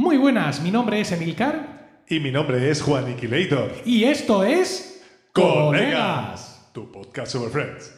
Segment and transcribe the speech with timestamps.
[0.00, 3.70] Muy buenas, mi nombre es Emilcar Y mi nombre es Juan Iquilator.
[3.84, 7.92] y esto es Colegas, tu podcast sobre Friends.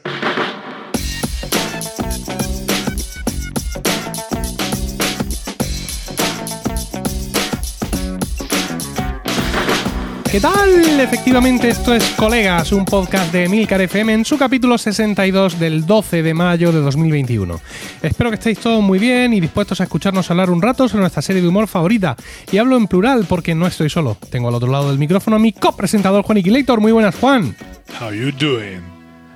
[10.32, 10.98] ¿Qué tal?
[10.98, 16.22] Efectivamente, esto es Colegas, un podcast de Emilcar FM en su capítulo 62 del 12
[16.22, 17.60] de mayo de 2021.
[18.00, 21.20] Espero que estéis todos muy bien y dispuestos a escucharnos hablar un rato sobre nuestra
[21.20, 22.16] serie de humor favorita.
[22.50, 24.16] Y hablo en plural porque no estoy solo.
[24.30, 26.80] Tengo al otro lado del micrófono a mi copresentador Juan Iquilator.
[26.80, 27.54] Muy buenas, Juan.
[28.00, 28.91] How you doing?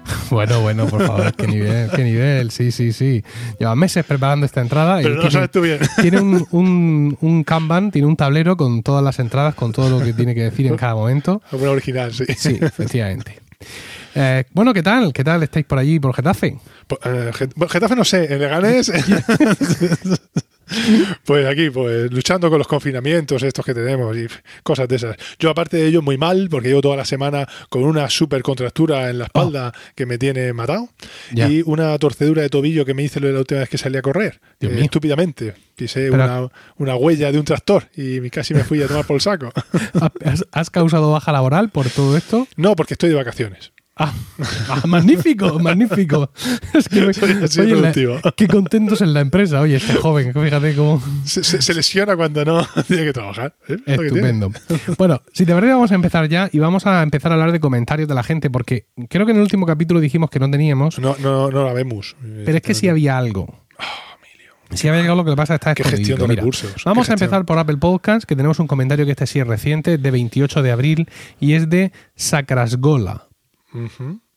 [0.31, 3.23] Bueno, bueno, por favor, qué nivel, qué nivel, sí, sí, sí.
[3.59, 5.01] Lleva meses preparando esta entrada.
[5.01, 5.79] y Pero no lo tiene- sabes tú bien.
[6.01, 10.05] Tiene un, un, un Kanban, tiene un tablero con todas las entradas, con todo lo
[10.05, 11.43] que tiene que decir en cada momento.
[11.53, 12.25] Una original, sí.
[12.37, 13.39] Sí, efectivamente.
[14.15, 15.13] Eh, bueno, ¿qué tal?
[15.13, 16.57] ¿Qué tal estáis por allí, por Getafe?
[16.87, 17.31] Pues, eh,
[17.69, 18.91] Getafe no sé, en Leganés.
[21.25, 24.27] pues aquí, pues luchando con los confinamientos estos que tenemos y
[24.63, 25.17] cosas de esas.
[25.39, 29.11] Yo, aparte de ello, muy mal, porque llevo toda la semana con una super contractura
[29.11, 30.89] en la espalda que me tiene matado Oh.
[31.33, 31.49] Ya.
[31.49, 34.41] y una torcedura de tobillo que me hice la última vez que salí a correr.
[34.61, 35.55] Dios eh, estúpidamente.
[35.75, 39.15] Pisé Pero- una, una huella de un tractor y casi me fui a tomar por
[39.17, 39.51] el saco.
[40.25, 42.47] ¿Has, has causado baja laboral por todo esto?
[42.57, 43.73] No, porque estoy de vacaciones.
[43.99, 44.13] Ah,
[44.69, 46.31] ah, magnífico, magnífico.
[46.75, 48.21] Es que, Soy así oye, la- productivo.
[48.37, 49.61] qué contentos en la empresa.
[49.63, 51.03] Oye, este joven, fíjate cómo...
[51.25, 53.55] Se, se- se lesiona cuando no tiene que trabajar.
[53.69, 53.79] ¿eh?
[53.87, 54.53] Estupendo.
[54.99, 57.61] Bueno, si te parece, vamos a empezar ya y vamos a empezar a hablar de
[57.61, 60.99] comentarios de la gente, porque creo que en el último capítulo dijimos que no teníamos,
[60.99, 62.17] No, no, no la vemos.
[62.45, 63.63] pero es que sí había algo.
[64.73, 67.13] Si había algo, lo que le pasa está Qué gestión de Mira, recursos, Vamos a
[67.13, 70.61] empezar por Apple Podcast, que tenemos un comentario que este sí es reciente, de 28
[70.61, 71.09] de abril,
[71.41, 73.26] y es de Sacrasgola.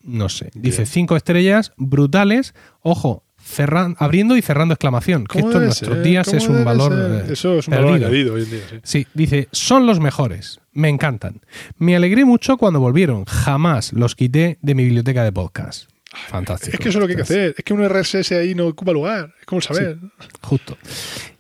[0.04, 0.50] No sé.
[0.54, 2.54] Dice cinco estrellas brutales.
[2.82, 5.26] Ojo, cerran- abriendo y cerrando exclamación.
[5.26, 6.04] Que ¿Cómo esto en nuestros ser?
[6.04, 6.94] días ¿Cómo es un valor.
[6.94, 7.30] ser?
[7.30, 8.62] eh, Eso es un valor añadido hoy en día.
[8.70, 8.80] sí.
[8.84, 11.42] Sí, dice, son los mejores, me encantan.
[11.78, 15.90] Me alegré mucho cuando volvieron, jamás los quité de mi biblioteca de podcast.
[16.30, 16.74] Fantástico.
[16.76, 17.56] Es que eso es lo que hay que hacer.
[17.58, 19.34] Es que un RSS ahí no ocupa lugar.
[19.40, 20.00] Es como saber.
[20.42, 20.78] Justo.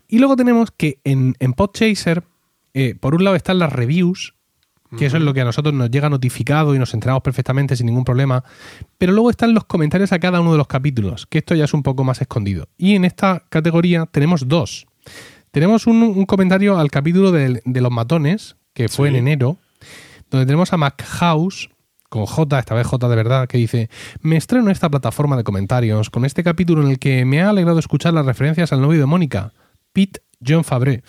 [0.07, 2.23] Y luego tenemos que en, en Podchaser,
[2.73, 4.35] eh, por un lado están las reviews,
[4.97, 7.85] que eso es lo que a nosotros nos llega notificado y nos enteramos perfectamente sin
[7.85, 8.43] ningún problema.
[8.97, 11.73] Pero luego están los comentarios a cada uno de los capítulos, que esto ya es
[11.73, 12.67] un poco más escondido.
[12.77, 14.87] Y en esta categoría tenemos dos.
[15.51, 19.15] Tenemos un, un comentario al capítulo de, de los matones, que fue Sí.
[19.15, 19.57] en enero,
[20.29, 21.69] donde tenemos a MacHouse,
[22.09, 23.89] con J, esta vez J de verdad, que dice,
[24.21, 27.49] me estreno en esta plataforma de comentarios con este capítulo en el que me ha
[27.51, 29.53] alegrado escuchar las referencias al novio de Mónica,
[29.93, 31.03] Pete John Fabré.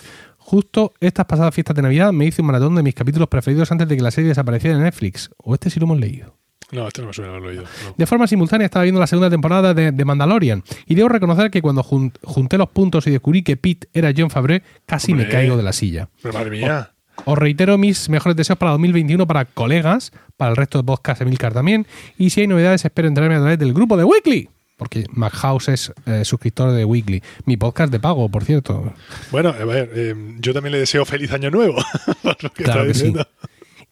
[0.51, 3.87] Justo estas pasadas fiestas de Navidad me hice un maratón de mis capítulos preferidos antes
[3.87, 5.31] de que la serie desapareciera de Netflix.
[5.37, 6.35] O este sí lo hemos leído.
[6.73, 7.63] No, esto no me suena haberlo oído.
[7.63, 7.95] no.
[7.97, 11.63] De forma simultánea estaba viendo la segunda temporada de, de Mandalorian y debo reconocer que
[11.63, 15.57] cuando jun- junté los puntos y descubrí que Pete era John Fabré, casi me caigo
[15.57, 16.09] de la silla.
[16.21, 16.91] Pero madre mía.
[17.27, 21.53] Os reitero mis mejores deseos para 2021 para colegas, para el resto de podcast Emilcar
[21.53, 21.87] también.
[22.19, 24.49] Y si hay novedades, espero enterarme a través del grupo de Weekly.
[24.81, 27.23] Porque MacHouse es eh, suscriptor de Weekly.
[27.45, 28.95] Mi podcast de pago, por cierto.
[29.31, 31.77] Bueno, a ver, eh, yo también le deseo feliz año nuevo.
[32.55, 33.13] Claro que sí.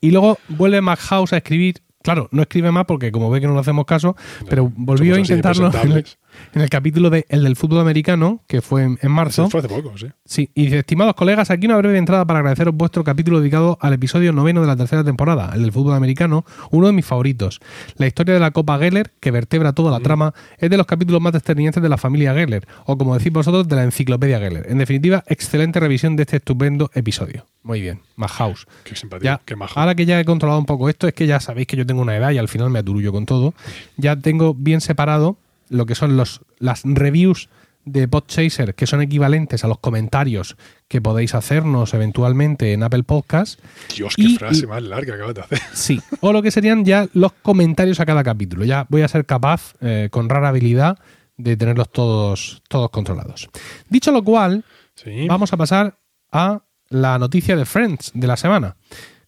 [0.01, 1.83] Y luego vuelve MacHouse a escribir.
[2.03, 4.17] Claro, no escribe más porque como ve que no le hacemos caso,
[4.49, 5.71] pero volvió a intentarlo
[6.55, 9.43] en el, capítulo de el del fútbol americano, que fue en, en marzo.
[9.43, 10.07] Eso fue hace poco, sí.
[10.25, 13.93] Sí, y dice, estimados colegas, aquí una breve entrada para agradeceros vuestro capítulo dedicado al
[13.93, 17.61] episodio noveno de la tercera temporada, el del fútbol americano, uno de mis favoritos.
[17.97, 21.21] La historia de la Copa Geller, que vertebra toda la trama, es de los capítulos
[21.21, 24.67] más desternillantes de la familia Geller, o como decís vosotros, de la enciclopedia Geller.
[24.69, 27.47] En definitiva, excelente revisión de este estupendo episodio.
[27.63, 28.67] Muy bien, más house.
[28.85, 29.79] Qué simpático, Ya, qué majo.
[29.79, 32.01] ahora que ya he controlado un poco esto, es que ya sabéis que yo tengo
[32.03, 33.55] una edad y al final me aturullo con todo.
[33.97, 35.37] Ya tengo bien separado
[35.71, 37.49] lo que son los, las reviews
[37.85, 40.57] de Podchaser, que son equivalentes a los comentarios
[40.89, 43.59] que podéis hacernos eventualmente en Apple Podcast.
[43.97, 45.61] Dios, qué y- frase y- más larga acabas de hacer.
[45.73, 46.01] Sí.
[46.21, 48.65] O lo que serían ya los comentarios a cada capítulo.
[48.67, 50.99] Ya voy a ser capaz, eh, con rara habilidad,
[51.39, 53.49] de tenerlos todos, todos controlados.
[53.89, 54.65] Dicho lo cual,
[54.97, 55.27] Sí.
[55.29, 55.97] vamos a pasar
[56.33, 58.77] a la noticia de Friends de la semana.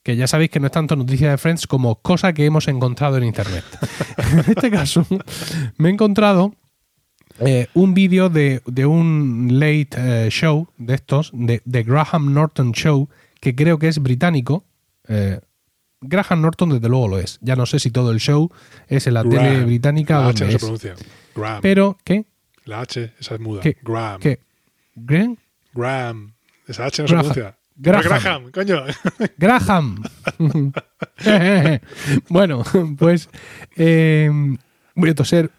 [0.03, 3.19] Que ya sabéis que no es tanto noticia de Friends como cosa que hemos encontrado
[3.19, 3.65] en Internet.
[4.33, 5.07] en este caso,
[5.77, 6.55] me he encontrado
[7.39, 12.73] eh, un vídeo de, de un late eh, show de estos, de, de Graham Norton
[12.73, 13.09] Show,
[13.41, 14.65] que creo que es británico.
[15.09, 15.41] Eh,
[16.03, 17.39] Graham Norton desde luego lo es.
[17.43, 18.51] Ya no sé si todo el show
[18.89, 19.45] es en la Graham.
[19.45, 20.95] tele británica o La H no se pronuncia.
[21.35, 21.61] Graham.
[21.61, 22.25] Pero, ¿qué?
[22.65, 23.61] La H, esa es muda.
[23.61, 23.77] ¿Qué?
[23.83, 24.21] Graham.
[24.21, 24.41] ¿Qué?
[24.95, 25.37] ¿Graham?
[25.75, 26.33] Graham.
[26.67, 27.25] Esa H no Graham.
[27.27, 27.60] se pronuncia.
[27.83, 28.03] Graham.
[28.05, 28.83] Graham, coño.
[29.39, 30.03] Graham.
[32.29, 32.63] bueno,
[32.99, 33.29] pues
[33.77, 34.31] eh,
[34.95, 35.51] voy a toser.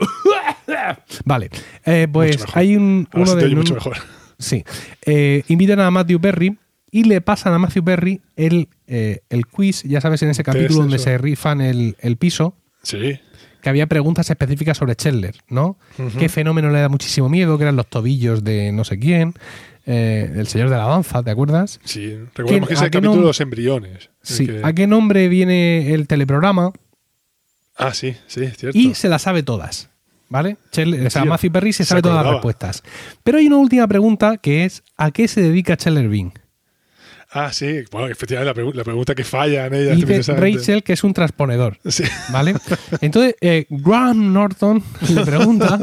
[1.25, 1.49] vale,
[1.85, 3.97] eh, pues hay un, uno de mucho mejor.
[4.37, 4.63] Sí,
[5.05, 6.57] Eh, invitan a Matthew Perry
[6.91, 10.81] y le pasan a Matthew Perry el, eh, el quiz, ya sabes, en ese capítulo
[10.81, 11.05] donde eso.
[11.05, 13.19] se rifan el, el piso, Sí.
[13.61, 15.77] que había preguntas específicas sobre Chandler, ¿no?
[16.17, 17.57] ¿Qué fenómeno le da muchísimo miedo?
[17.57, 19.35] Que eran los tobillos de no sé quién,
[19.85, 21.79] eh, el señor de la danza, ¿te acuerdas?
[21.83, 22.17] Sí.
[22.35, 24.09] Recordemos que es el capítulo de los embriones.
[24.21, 24.45] Sí.
[24.47, 26.71] que- ¿A qué nombre viene el teleprograma?
[27.75, 28.77] Ah, sí, sí, es cierto.
[28.77, 29.89] Y se las sabe todas.
[30.29, 30.55] ¿Vale?
[30.71, 32.83] Chandler- o sea, Matthew Perry se se sabe todas las respuestas.
[33.23, 36.31] Pero hay una última pregunta que es: ¿a qué se dedica Chandler Bing?
[37.33, 37.83] Ah, sí.
[37.91, 40.05] Bueno, efectivamente, la, pregu- la pregunta que falla en ella.
[40.05, 40.57] Precisamente.
[40.57, 41.77] Rachel que es un transponedor.
[41.85, 42.03] Sí.
[42.29, 42.55] ¿Vale?
[42.99, 44.83] Entonces, eh, Graham Norton
[45.13, 45.79] le pregunta,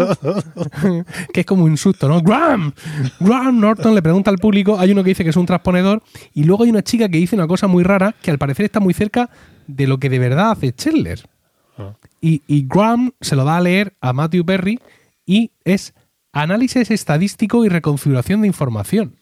[1.32, 2.20] que es como un susto, ¿no?
[2.20, 2.72] Graham,
[3.20, 6.02] Graham Norton le pregunta al público, hay uno que dice que es un transponedor,
[6.34, 8.78] y luego hay una chica que dice una cosa muy rara, que al parecer está
[8.80, 9.30] muy cerca
[9.66, 11.22] de lo que de verdad hace Chandler.
[11.78, 11.94] Ah.
[12.20, 14.80] Y, y Graham se lo da a leer a Matthew Perry
[15.24, 15.94] y es
[16.32, 19.16] análisis estadístico y reconfiguración de información.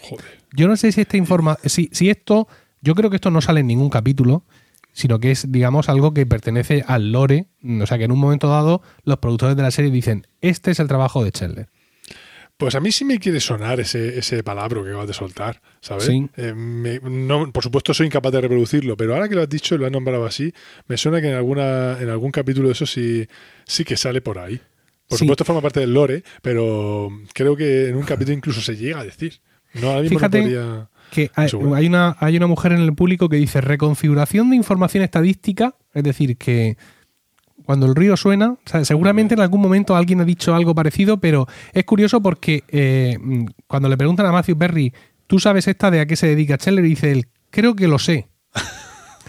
[0.00, 0.43] Joder.
[0.56, 2.48] Yo no sé si esta informa si, si esto,
[2.80, 4.44] yo creo que esto no sale en ningún capítulo,
[4.92, 7.46] sino que es, digamos, algo que pertenece al lore.
[7.82, 10.78] O sea, que en un momento dado los productores de la serie dicen, este es
[10.80, 11.68] el trabajo de Chandler.
[12.56, 16.04] Pues a mí sí me quiere sonar ese, ese palabra que acabas de soltar, ¿sabes?
[16.04, 16.28] Sí.
[16.36, 19.74] Eh, me- no, por supuesto soy incapaz de reproducirlo, pero ahora que lo has dicho
[19.74, 20.54] y lo has nombrado así,
[20.86, 23.26] me suena que en alguna en algún capítulo de eso sí,
[23.66, 24.60] sí que sale por ahí.
[25.08, 25.24] Por Sí.
[25.24, 29.04] supuesto forma parte del lore, pero creo que en un capítulo incluso se llega a
[29.04, 29.40] decir.
[29.74, 30.88] No, ahora mismo Fíjate no podría...
[31.10, 35.76] Que hay, una, hay una mujer en el público que dice reconfiguración de información estadística,
[35.92, 36.76] es decir, que
[37.64, 41.18] cuando el río suena, o sea, seguramente en algún momento alguien ha dicho algo parecido,
[41.18, 44.92] pero es curioso porque eh, mm, cuando le preguntan a Matthew Perry,
[45.26, 46.84] ¿tú sabes esta de a qué se dedica Chandler?
[46.84, 48.28] Y dice él, creo que lo sé.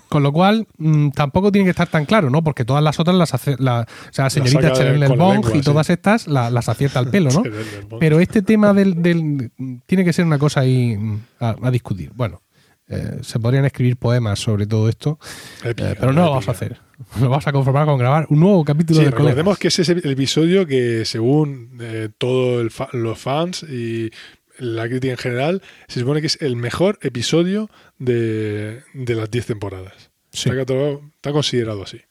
[0.10, 2.44] Con lo cual, mm, tampoco tiene que estar tan claro, ¿no?
[2.44, 5.62] Porque todas las otras las hace, la, o sea, señorita el Bong y sí.
[5.62, 7.44] todas estas la- las acierta al pelo, ¿no?
[8.00, 9.52] Pero este tema del, del-
[9.86, 12.12] tiene que ser una cosa ahí mm, a, a discutir.
[12.16, 12.42] Bueno,
[12.88, 15.18] eh, se podrían escribir poemas sobre todo esto,
[15.64, 16.78] Épica, eh, pero no lo vamos a hacer.
[17.20, 19.60] Nos vamos a conformar con grabar un nuevo capítulo Sí, de recordemos Colegas.
[19.60, 24.12] que ese es el episodio que según eh, todos los fans y
[24.60, 29.46] la crítica en general, se supone que es el mejor episodio de, de las 10
[29.48, 30.12] temporadas.
[30.32, 30.50] Sí.
[30.50, 30.74] Está,
[31.16, 32.02] está considerado así.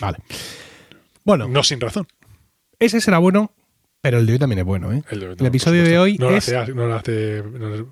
[0.00, 0.18] Vale.
[1.24, 2.06] Bueno, No sin razón.
[2.78, 3.52] ese será bueno,
[4.00, 5.02] pero el de hoy también es bueno, ¿eh?
[5.10, 7.86] El, El episodio de hoy no es- hace, no hace, no vamos,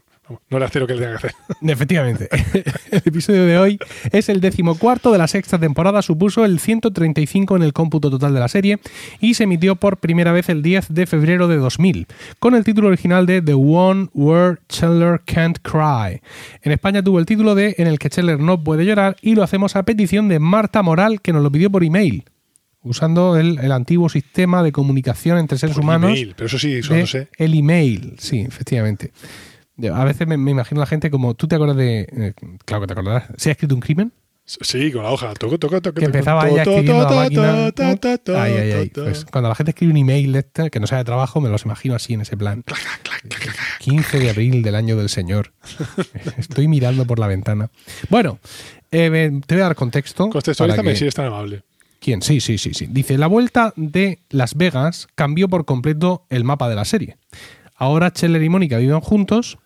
[0.50, 1.34] no le hace lo que le tenga que hacer.
[1.62, 2.28] Efectivamente.
[2.90, 3.78] El episodio de hoy
[4.12, 8.40] es el decimocuarto de la sexta temporada, supuso el 135 en el cómputo total de
[8.40, 8.78] la serie
[9.20, 12.06] y se emitió por primera vez el 10 de febrero de 2000,
[12.38, 16.20] con el título original de The One Where Chandler Can't Cry.
[16.62, 19.42] En España tuvo el título de En el que Chandler no puede llorar y lo
[19.42, 22.24] hacemos a petición de Marta Moral, que nos lo pidió por email,
[22.82, 26.74] usando el, el antiguo sistema de comunicación entre seres Por humanos email, pero eso sí,
[26.74, 29.12] de el email, sí, efectivamente.
[29.94, 32.00] A veces me, me imagino a la gente como, ¿tú te acuerdas de...?
[32.10, 32.32] eh,
[32.64, 33.24] claro que te acordarás.
[33.36, 34.12] ¿Se ha escrito un crimen?
[34.44, 35.34] Sí, con la hoja.
[35.34, 35.98] Toco, toco, toco.
[36.00, 37.66] Que empezaba ella escribiendo a la máquina.
[38.42, 38.88] Ay, ay, ay.
[38.88, 41.50] Pues cuando la gente escribe un email de este, que no sea de trabajo, me
[41.50, 42.64] los imagino así en ese plan.
[43.80, 45.52] 15 de abril del año del Señor.
[46.38, 47.70] Estoy mirando por la ventana.
[48.08, 48.38] Bueno,
[48.90, 50.24] eh, me- te voy a dar contexto.
[50.24, 51.62] para Contextualízame que- si eres tan amable.
[52.00, 52.22] ¿Quién?
[52.22, 52.86] Sí, sí, sí, sí.
[52.88, 57.16] Dice, la vuelta de Las Vegas cambió por completo el mapa de la serie.
[57.78, 59.58] Ahora Chandler y Mónica viven juntos.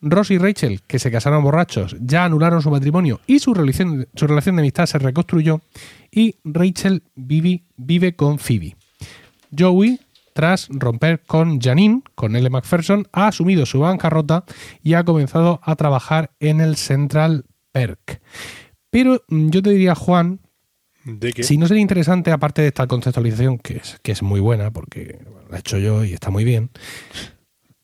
[0.00, 4.28] Ross y Rachel, que se casaron borrachos, ya anularon su matrimonio y su relación, su
[4.28, 5.60] relación de amistad se reconstruyó.
[6.10, 8.76] Y Rachel vive, vive con Phoebe.
[9.56, 10.00] Joey,
[10.34, 12.48] tras romper con Janine, con L.
[12.48, 14.44] McPherson, ha asumido su bancarrota
[14.82, 18.20] y ha comenzado a trabajar en el Central Perk.
[18.90, 20.40] Pero mm, yo te diría, Juan,
[21.04, 21.42] ¿De qué?
[21.42, 25.18] si no sería interesante, aparte de esta contextualización, que es, que es muy buena, porque
[25.24, 26.70] bueno, la he hecho yo y está muy bien,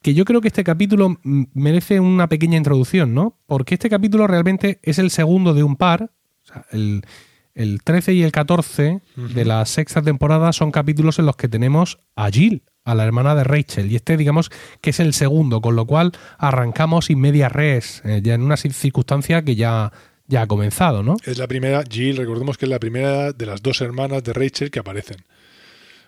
[0.04, 3.38] que yo creo que este capítulo merece una pequeña introducción, ¿no?
[3.46, 6.11] Porque este capítulo realmente es el segundo de un par.
[6.42, 7.06] O sea, el,
[7.54, 12.00] el 13 y el 14 de la sexta temporada son capítulos en los que tenemos
[12.16, 13.90] a Jill, a la hermana de Rachel.
[13.90, 14.50] Y este, digamos,
[14.82, 18.58] que es el segundo, con lo cual arrancamos in media res, eh, ya en una
[18.58, 19.90] circunstancia que ya,
[20.26, 21.16] ya ha comenzado, ¿no?
[21.25, 24.70] Es la primera, Jill, recordemos que es la primera de las dos hermanas de Rachel
[24.70, 25.25] que aparecen.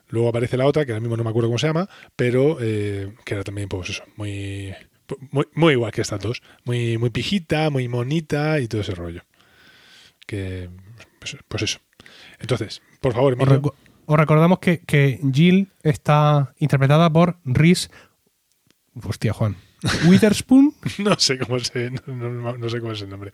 [0.08, 3.12] Luego aparece la otra, que ahora mismo no me acuerdo cómo se llama, pero eh,
[3.24, 4.72] que era también, pues eso, muy,
[5.30, 6.42] muy, muy igual que estas dos.
[6.64, 9.22] Muy, muy pijita, muy monita y todo ese rollo.
[10.26, 10.68] Que,
[11.18, 11.78] pues, pues eso.
[12.40, 13.74] Entonces, por favor, Os, recu-
[14.06, 17.88] os recordamos que, que Jill está interpretada por Reese.
[19.04, 19.56] Hostia, Juan.
[20.08, 20.72] Witherspoon.
[20.98, 23.32] no sé cómo se, no, no- no sé cómo es el nombre.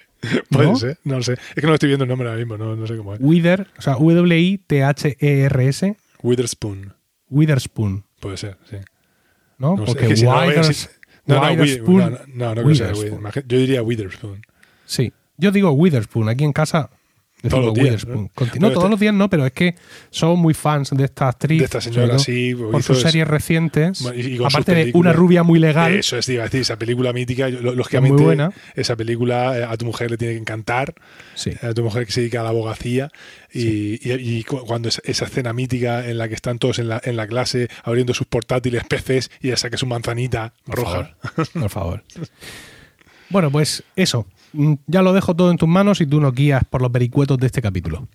[0.50, 0.76] Puede ¿No?
[0.76, 1.35] ser, no lo sé.
[1.35, 3.21] Es que no estoy viendo el nombre ahora mismo, no, no sé cómo es.
[3.23, 5.97] Wither, o sea, W-I-T-H-E-R-S.
[6.23, 6.95] Witherspoon,
[7.31, 8.76] Witherspoon, puede ser, sí.
[9.59, 9.76] ¿no?
[9.76, 10.91] No Porque es que si no Withers-
[11.26, 11.99] No, no, Wi- Witherspoon.
[11.99, 12.62] no, no, no, no.
[12.69, 13.25] Witherspoon.
[13.47, 14.43] Yo diría Witherspoon.
[14.87, 15.12] Sí.
[15.37, 16.29] Yo digo Witherspoon.
[16.29, 16.91] Aquí en casa
[17.49, 18.07] Todos los días.
[18.07, 18.15] ¿no?
[18.15, 19.75] No, este- todos los días no, pero es que
[20.11, 21.59] somos muy fans de esta actriz.
[21.59, 22.55] De esta señora, sí.
[22.55, 24.01] Por hizo sus es- series recientes.
[24.17, 25.95] Y- y aparte de una rubia muy legal.
[25.95, 28.53] Eso es, iba a decir, esa película mítica, lógicamente, muy buena.
[28.75, 30.95] esa película eh, a tu mujer le tiene que encantar,
[31.35, 31.53] Sí.
[31.63, 33.11] a tu mujer que se dedica a la abogacía,
[33.53, 36.89] y, y- y cu- cuando es- esa escena mítica en la que están todos en
[36.89, 41.17] la, en la clase abriendo sus portátiles peces y ella saca su manzanita Por roja.
[41.21, 41.49] favor.
[41.53, 42.05] Por favor.
[43.33, 44.27] Bueno, pues eso.
[44.53, 47.39] Mm, Ya lo dejo todo en tus manos y tú nos guías por los vericuetos
[47.39, 48.07] de este capítulo.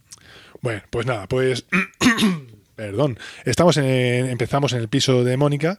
[0.62, 1.66] Bueno, pues nada, pues.
[2.76, 3.18] Perdón.
[3.44, 5.78] Estamos en, empezamos en el piso de Mónica.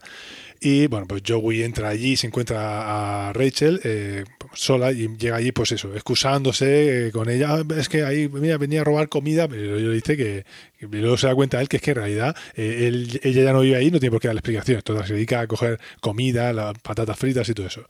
[0.61, 5.53] Y bueno, pues Joey entra allí, se encuentra a Rachel eh, sola y llega allí,
[5.53, 7.55] pues eso, excusándose eh, con ella.
[7.55, 10.43] "Ah, Es que ahí venía a robar comida, pero yo le dice que,
[10.77, 13.53] que luego se da cuenta él que es que en realidad eh, él- ella ya
[13.53, 14.83] no vive ahí, no tiene por qué darle explicaciones.
[14.83, 17.85] Toda se dedica a coger comida, las patatas fritas y todo eso.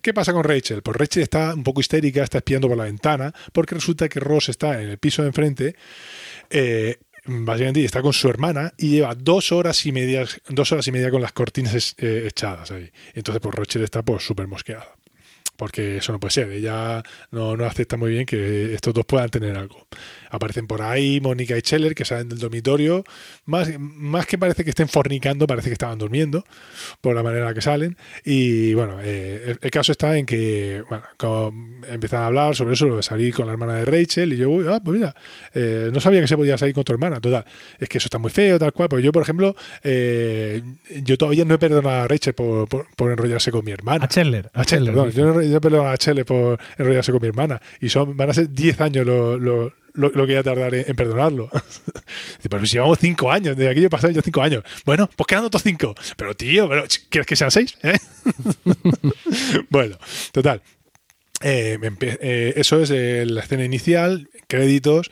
[0.00, 0.80] ¿Qué pasa con Rachel?
[0.82, 4.48] Pues Rachel está un poco histérica, está espiando por la ventana, porque resulta que Ross
[4.48, 5.74] está en el piso de enfrente.
[7.26, 10.92] Básicamente y está con su hermana y lleva dos horas y media dos horas y
[10.92, 12.90] media con las cortinas eh, echadas ahí.
[13.14, 14.96] Entonces pues Rachel está pues súper mosqueada
[15.56, 16.50] porque eso no puede ser.
[16.50, 19.86] Ella no, no acepta muy bien que estos dos puedan tener algo.
[20.30, 23.04] Aparecen por ahí Mónica y Scheller que salen del dormitorio.
[23.44, 26.44] Más, más que parece que estén fornicando parece que estaban durmiendo
[27.00, 27.96] por la manera en la que salen.
[28.24, 31.52] Y bueno eh, el, el caso está en que bueno
[31.88, 34.50] empiezan a hablar sobre eso lo de salir con la hermana de Rachel y yo
[34.50, 35.14] uy, ah pues mira
[35.54, 37.44] eh, no sabía que se podía salir con tu hermana total
[37.78, 38.88] es que eso está muy feo tal cual.
[38.88, 40.62] Pues yo por ejemplo eh,
[41.02, 44.04] yo todavía no he perdonado a Rachel por, por, por enrollarse con mi hermana.
[44.04, 44.50] A Chandler.
[44.52, 47.60] a perdón, yo no yo perdono a Chele por enrollarse con mi hermana.
[47.80, 50.74] Y son, van a ser 10 años lo, lo, lo, lo que voy a tardar
[50.74, 51.50] en, en perdonarlo.
[52.50, 54.64] Pero si llevamos 5 años, desde aquello pasaron ya 5 años.
[54.84, 55.94] Bueno, pues quedan otros 5.
[56.16, 57.78] Pero tío, pero, ¿quieres que sean 6?
[59.70, 59.96] bueno,
[60.32, 60.62] total.
[61.42, 65.10] Eh, eh, eso es eh, la escena inicial, créditos,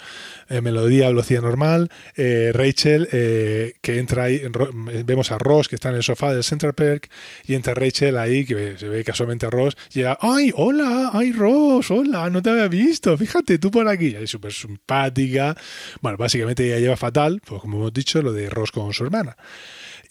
[0.62, 4.42] melodía velocidad normal, Rachel que entra ahí,
[5.04, 7.08] vemos a Ross que está en el sofá del Central Perk
[7.46, 11.10] y entra Rachel ahí, que se ve casualmente a Ross, llega, ¡ay, hola!
[11.12, 11.92] ¡ay, Ross!
[11.92, 12.28] ¡hola!
[12.30, 15.56] No te había visto, fíjate, tú por aquí, ahí súper simpática.
[16.00, 19.36] Bueno, básicamente ella lleva fatal, pues como hemos dicho, lo de Ross con su hermana.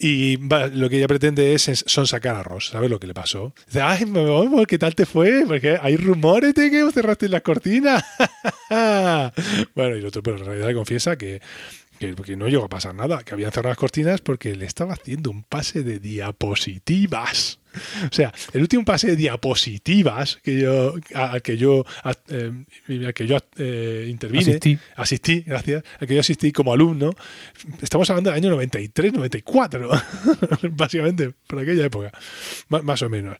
[0.02, 3.52] Y lo que ella pretende es, es sonsacar a Ross, ¿sabes lo que le pasó?
[3.66, 5.44] Dice, ay, mamá, ¿qué tal te fue?
[5.46, 8.02] Porque hay rumores de que cerraste las cortinas.
[9.74, 11.42] bueno, y el otro, pero en realidad le confiesa que,
[11.98, 15.30] que no llegó a pasar nada, que habían cerrado las cortinas porque le estaba haciendo
[15.30, 17.59] un pase de diapositivas.
[18.10, 22.52] O sea, el último pase de diapositivas que yo, al que yo, a- eh,
[23.06, 24.78] al que yo eh, intervine, Asistí.
[24.96, 27.12] asistí, gracias, al que yo asistí como alumno,
[27.80, 29.90] estamos hablando del año 93, 94,
[30.72, 32.10] básicamente, por aquella época,
[32.68, 33.36] más, más o menos.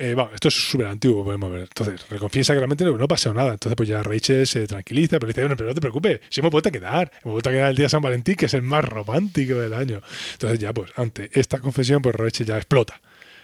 [0.00, 1.62] Eh, bueno, esto es súper antiguo, podemos ver.
[1.62, 3.54] Entonces, reconfiesa que realmente no, no pasó nada.
[3.54, 6.52] Entonces, pues ya Rachel se tranquiliza, pero dice, bueno, pero no te preocupes, si hemos
[6.52, 8.62] vuelto a quedar, hemos vuelto a quedar el día de San Valentín, que es el
[8.62, 10.00] más romántico del año.
[10.34, 13.00] Entonces, ya, pues, ante esta confesión, pues Rachel ya explota.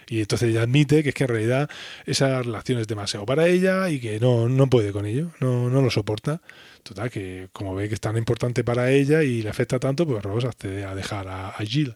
[0.07, 1.69] Y entonces ella admite que es que en realidad
[2.05, 5.81] esa relación es demasiado para ella y que no, no puede con ello, no, no
[5.81, 6.41] lo soporta.
[6.83, 10.21] Total, que como ve que es tan importante para ella y le afecta tanto, pues
[10.23, 11.95] Ross accede a dejar a, a Jill.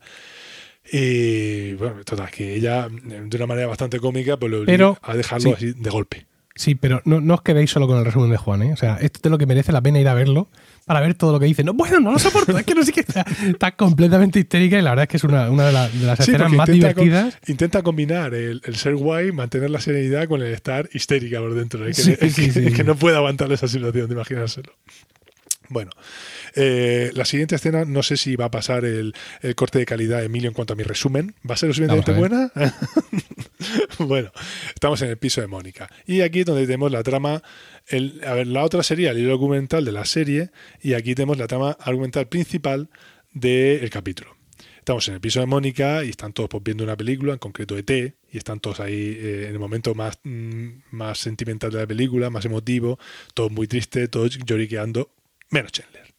[0.92, 5.16] Y bueno, total, que ella de una manera bastante cómica pues lo obliga Pero- a
[5.16, 5.56] dejarlo sí.
[5.56, 6.26] así de golpe.
[6.56, 8.74] Sí, pero no, no os quedéis solo con el resumen de Juan, ¿eh?
[8.74, 10.50] O sea, esto es lo que merece la pena ir a verlo
[10.90, 11.64] para ver todo lo que dice.
[11.64, 13.02] No, bueno, no lo soporto, es que no sé qué.
[13.02, 16.04] Está, está completamente histérica y la verdad es que es una, una de, la- de
[16.08, 17.38] las Sí, escenas más con- divertidas.
[17.46, 21.86] intenta combinar el, el ser guay, mantener la serenidad con el estar histérica por dentro.
[21.86, 22.66] Es que, Sí, es sí, que- sí.
[22.70, 24.74] es que no puede aguantar esa situación de imaginárselo.
[25.70, 25.92] Bueno,
[26.56, 30.24] eh, la siguiente escena, no sé si va a pasar el, el corte de calidad,
[30.24, 31.36] Emilio, en cuanto a mi resumen.
[31.48, 32.52] ¿Va a ser lo suficientemente buena?
[34.00, 34.32] bueno,
[34.74, 35.88] estamos en el piso de Mónica.
[36.08, 37.44] Y aquí es donde tenemos la trama.
[37.88, 40.50] El, a ver, la otra sería el hilo documental de la serie.
[40.82, 42.90] Y aquí tenemos la trama argumental principal
[43.32, 44.36] del capítulo.
[44.80, 47.78] Estamos en el piso de Mónica y están todos pues, viendo una película, en concreto
[47.78, 51.86] ET, y están todos ahí eh, en el momento más, mm, más sentimental de la
[51.86, 52.98] película, más emotivo,
[53.36, 55.12] todos muy tristes, todos lloriqueando,
[55.50, 56.10] menos Chandler.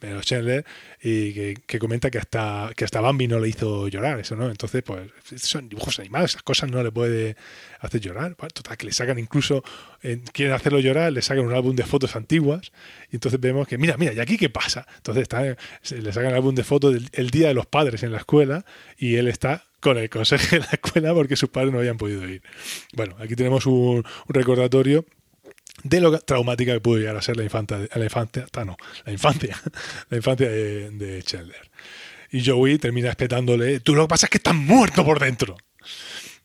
[0.00, 0.64] Menos Chandler,
[1.00, 4.50] y que, que comenta que hasta, que hasta Bambi no le hizo llorar, eso, ¿no?
[4.50, 7.36] Entonces, pues, son dibujos animados, esas cosas no le puede
[7.78, 8.34] hacer llorar.
[8.34, 9.62] Total, que le sacan incluso,
[10.02, 12.72] eh, quieren hacerlo llorar, le sacan un álbum de fotos antiguas,
[13.12, 14.88] y entonces vemos que, mira, mira, ¿y aquí qué pasa?
[14.96, 18.10] Entonces está, le sacan el álbum de fotos del el Día de los Padres en
[18.10, 18.64] la escuela,
[18.98, 22.28] y él está con el consejo de la escuela porque sus padres no habían podido
[22.28, 22.42] ir.
[22.94, 25.04] Bueno, aquí tenemos un recordatorio
[25.84, 29.60] de lo traumática que pudo llegar a ser la infancia, la infancia, no, la infancia,
[30.10, 31.70] la infancia de, Chandler.
[32.30, 35.56] Y Joey termina espetándole, tú lo que pasa es que estás muerto por dentro.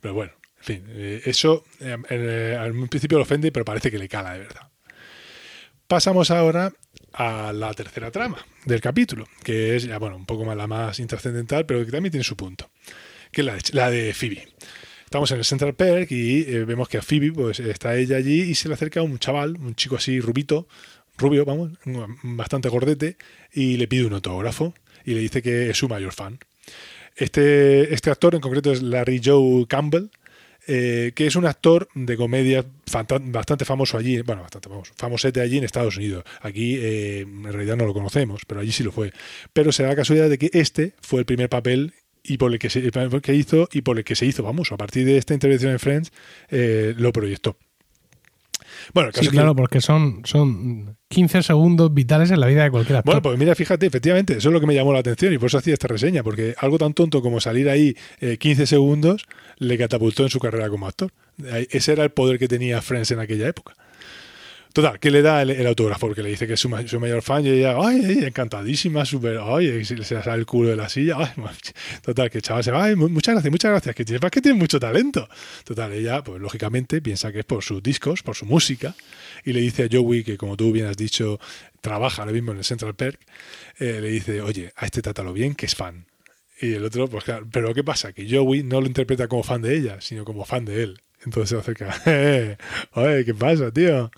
[0.01, 3.97] Pero bueno, en fin, eh, eso eh, eh, al principio lo ofende, pero parece que
[3.97, 4.69] le cala de verdad.
[5.87, 6.73] Pasamos ahora
[7.13, 10.99] a la tercera trama del capítulo, que es ya, bueno, un poco más la más
[10.99, 12.69] intrascendental, pero que también tiene su punto,
[13.31, 14.49] que es la de Phoebe.
[15.07, 18.41] Estamos en el Central Park y eh, vemos que a Phoebe, pues está ella allí
[18.41, 20.67] y se le acerca un chaval, un chico así rubito,
[21.17, 21.71] rubio, vamos,
[22.23, 23.15] bastante gordete,
[23.53, 24.73] y le pide un autógrafo
[25.05, 26.39] y le dice que es su mayor fan.
[27.15, 30.09] Este, este actor en concreto es Larry Joe Campbell,
[30.67, 35.57] eh, que es un actor de comedia bastante famoso allí, bueno, bastante famoso, famosete allí
[35.57, 36.25] en Estados Unidos.
[36.41, 39.13] Aquí eh, en realidad no lo conocemos, pero allí sí lo fue.
[39.53, 41.93] Pero se da la casualidad de que este fue el primer papel
[42.27, 42.89] y por el que, se,
[43.21, 44.75] que hizo y por el que se hizo famoso.
[44.75, 46.11] A partir de esta intervención en Friends
[46.49, 47.57] eh, lo proyectó.
[48.93, 52.97] Bueno, Sí, que- claro, porque son, son 15 segundos vitales en la vida de cualquier
[52.97, 53.13] actor.
[53.15, 55.47] Bueno, pues mira, fíjate, efectivamente, eso es lo que me llamó la atención y por
[55.47, 59.25] eso hacía esta reseña, porque algo tan tonto como salir ahí eh, 15 segundos
[59.57, 61.11] le catapultó en su carrera como actor.
[61.69, 63.75] Ese era el poder que tenía Friends en aquella época.
[64.77, 67.23] Total, que le da el, autógrafo, porque le dice que es su, ma- su mayor
[67.23, 71.15] fan y ella, ay, encantadísima, súper, ay, se, le sale el culo de la silla,
[71.17, 71.31] ay,
[72.03, 74.39] total, que el chaval se va, ay, mu- muchas gracias, muchas gracias, que tienes, que
[74.39, 75.27] tienes mucho talento.
[75.63, 78.93] Total, ella, pues lógicamente, piensa que es por sus discos, por su música,
[79.43, 81.39] y le dice a Joey, que como tú bien has dicho,
[81.81, 83.19] trabaja ahora mismo en el Central Perk,
[83.79, 86.05] eh, le dice, oye, a este trátalo bien, que es fan.
[86.61, 88.13] Y el otro, pues claro, pero ¿qué pasa?
[88.13, 91.01] Que Joey no lo interpreta como fan de ella, sino como fan de él.
[91.25, 92.57] Entonces se acerca, "Eh,
[92.93, 94.11] oye, ¿qué pasa, tío?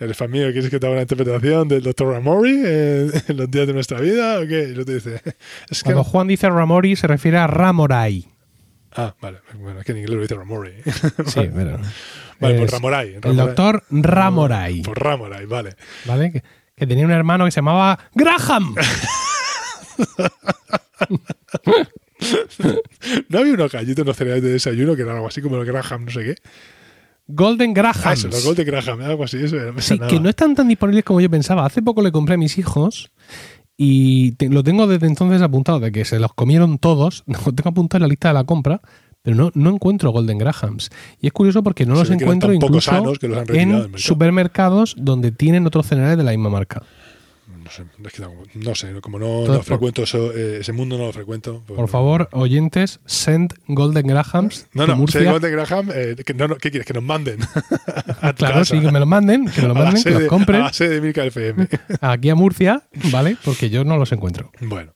[0.00, 0.50] ¿Eres fan mío?
[0.52, 2.08] ¿Quieres que te haga una interpretación del Dr.
[2.14, 4.40] Ramori en, en los días de nuestra vida?
[4.40, 4.68] ¿O qué?
[4.68, 5.20] Y el otro dice,
[5.70, 5.84] es que...
[5.92, 8.26] Cuando Juan dice Ramori se refiere a Ramorai.
[8.98, 10.72] Ah, vale, bueno, es que en inglés lo dice Ramori.
[11.26, 11.78] Sí, pero.
[12.40, 13.18] Vale, por es Ramoray.
[13.22, 14.82] El doctor Ramorai.
[14.82, 15.76] Por Ramoray, vale.
[16.06, 16.32] ¿Vale?
[16.32, 16.42] Que,
[16.76, 18.74] que tenía un hermano que se llamaba Graham.
[23.28, 26.04] ¿No había unos gallitos, unos cereales de desayuno que era algo así como el Graham,
[26.06, 26.34] no sé qué?
[27.28, 27.94] Golden Graham.
[28.04, 31.04] Ah, eso, los Golden Graham, algo así, eso me Sí, que no están tan disponibles
[31.04, 31.66] como yo pensaba.
[31.66, 33.10] Hace poco le compré a mis hijos
[33.76, 37.24] y te- lo tengo desde entonces apuntado, de que se los comieron todos.
[37.46, 38.80] Lo tengo apuntado en la lista de la compra,
[39.22, 40.88] pero no, no encuentro Golden Grahams.
[41.20, 42.92] Y es curioso porque no Se los eran encuentro incluso
[43.50, 43.98] en mercado.
[43.98, 46.82] supermercados donde tienen otros cereales de la misma marca.
[47.66, 50.72] No sé, es que no, no sé, como no, Entonces, no frecuento eso, eh, ese
[50.72, 51.62] mundo, no lo frecuento.
[51.66, 54.68] pues- Por favor, oyentes, send Golden Grahams.
[54.72, 56.86] No, no, sé Golden Graham, eh, que, no, ¿qué quieres?
[56.86, 57.40] Que nos manden.
[58.20, 58.76] a Claro, casa.
[58.76, 61.00] sí, que me los manden, que me la manden, que los compren A la sede
[61.00, 61.68] de FM.
[62.00, 63.36] aquí a Murcia, ¿vale?
[63.44, 64.50] Porque yo no los encuentro.
[64.60, 64.92] Bueno,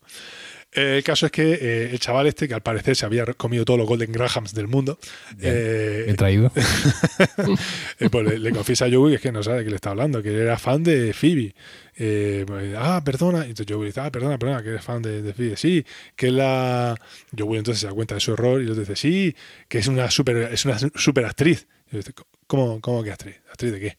[0.72, 3.64] eh, el caso es que eh, el chaval este, que al parecer se había comido
[3.64, 4.98] todos los Golden Grahams del mundo,
[5.40, 6.52] eh, He traído.
[7.98, 9.76] eh, pues le, le confiesa a Joey que es que no sabe de qué le
[9.76, 11.54] está hablando, que él era fan de Phoebe.
[11.96, 13.46] Eh, pues, ah, perdona.
[13.46, 15.56] Y entonces Joey dice, ah, perdona, perdona, que eres fan de, de Phoebe.
[15.56, 15.84] Sí,
[16.16, 16.96] que es la.
[17.36, 19.34] Joey entonces se da cuenta de su error y le dice, sí,
[19.68, 21.66] que es una super, es una super actriz.
[21.88, 22.12] Y yo dice,
[22.46, 23.36] ¿cómo, ¿Cómo que actriz?
[23.50, 23.98] ¿Actriz de qué?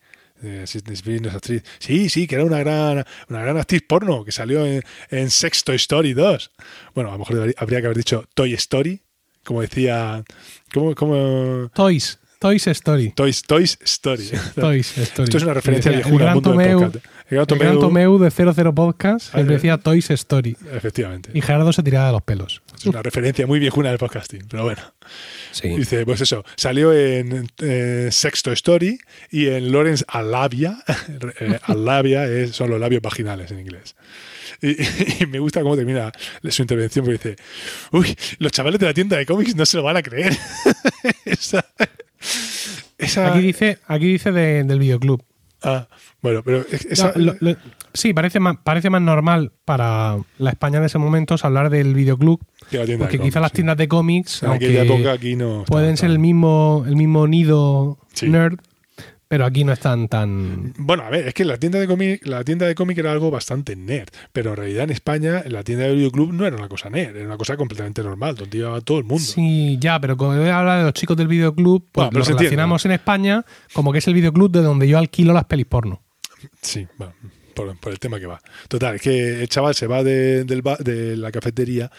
[1.80, 5.64] Sí, sí, que era una gran, una gran actriz porno que salió en, en Sex
[5.64, 6.52] Toy Story 2.
[6.96, 9.02] Bueno, a lo mejor habría que haber dicho Toy Story,
[9.44, 10.24] como decía.
[10.74, 10.96] ¿Cómo.?
[10.96, 12.21] cómo Toys.
[12.42, 13.12] Toys Story.
[13.12, 14.28] Toys, Toys Story.
[14.56, 15.26] Toys Story.
[15.26, 16.96] Esto es una referencia El viejuna al mundo del Tomeu- podcast.
[16.96, 20.58] El gran El gran Tomeu, Tomeu de 00 Podcast Ah, decía Toys Story.
[20.74, 21.30] Efectivamente.
[21.36, 22.64] Y Gerardo se tiraba de los pelos.
[22.76, 24.82] Es una referencia muy viejuna del podcasting, pero bueno.
[25.52, 25.68] Sí.
[25.70, 29.00] Dice, pues eso, salió en eh, Sexto Story
[29.30, 30.80] y en Lawrence Alabia.
[31.40, 33.96] Eh, Alabia es- son los labios vaginales en inglés.
[34.64, 34.72] Y,
[35.24, 36.12] y me gusta cómo termina
[36.50, 37.36] su intervención, porque dice,
[37.92, 40.36] uy, los chavales de la tienda de cómics no se lo van a creer.
[42.98, 45.24] esa, Aquí dice, aquí dice de- del videoclub.
[45.64, 45.88] ah,
[46.22, 47.56] bueno, pero es- esa- No, lo- lo-
[47.94, 52.40] sí, parece más, parece más normal para la España de ese momento hablar del videoclub,
[53.00, 54.66] porque quizá cómics, las tiendas de cómics, En aunque
[55.10, 55.64] aquí no.
[55.66, 58.30] pueden ser el mismo, el mismo nido Sí.
[58.30, 58.60] nerd,
[59.32, 60.74] pero aquí no están tan...
[60.78, 63.32] Bueno, a ver, es que la tienda de cómic, la tienda de cómic era algo
[63.32, 66.90] bastante nerd, pero en realidad en España la tienda de videoclub no era una cosa
[66.90, 69.24] nerd, era una cosa completamente normal, donde iba todo el mundo.
[69.24, 72.92] Sí, ya, pero cuando habla de los chicos del videoclub, pues Bueno, lo relacionamos en
[72.92, 76.02] España como que es el videoclub de donde yo alquilo las pelis porno.
[76.62, 77.14] Sí, bueno,
[77.56, 78.42] por, por el tema que va.
[78.68, 81.90] Total, es que el chaval se va de, del de la cafetería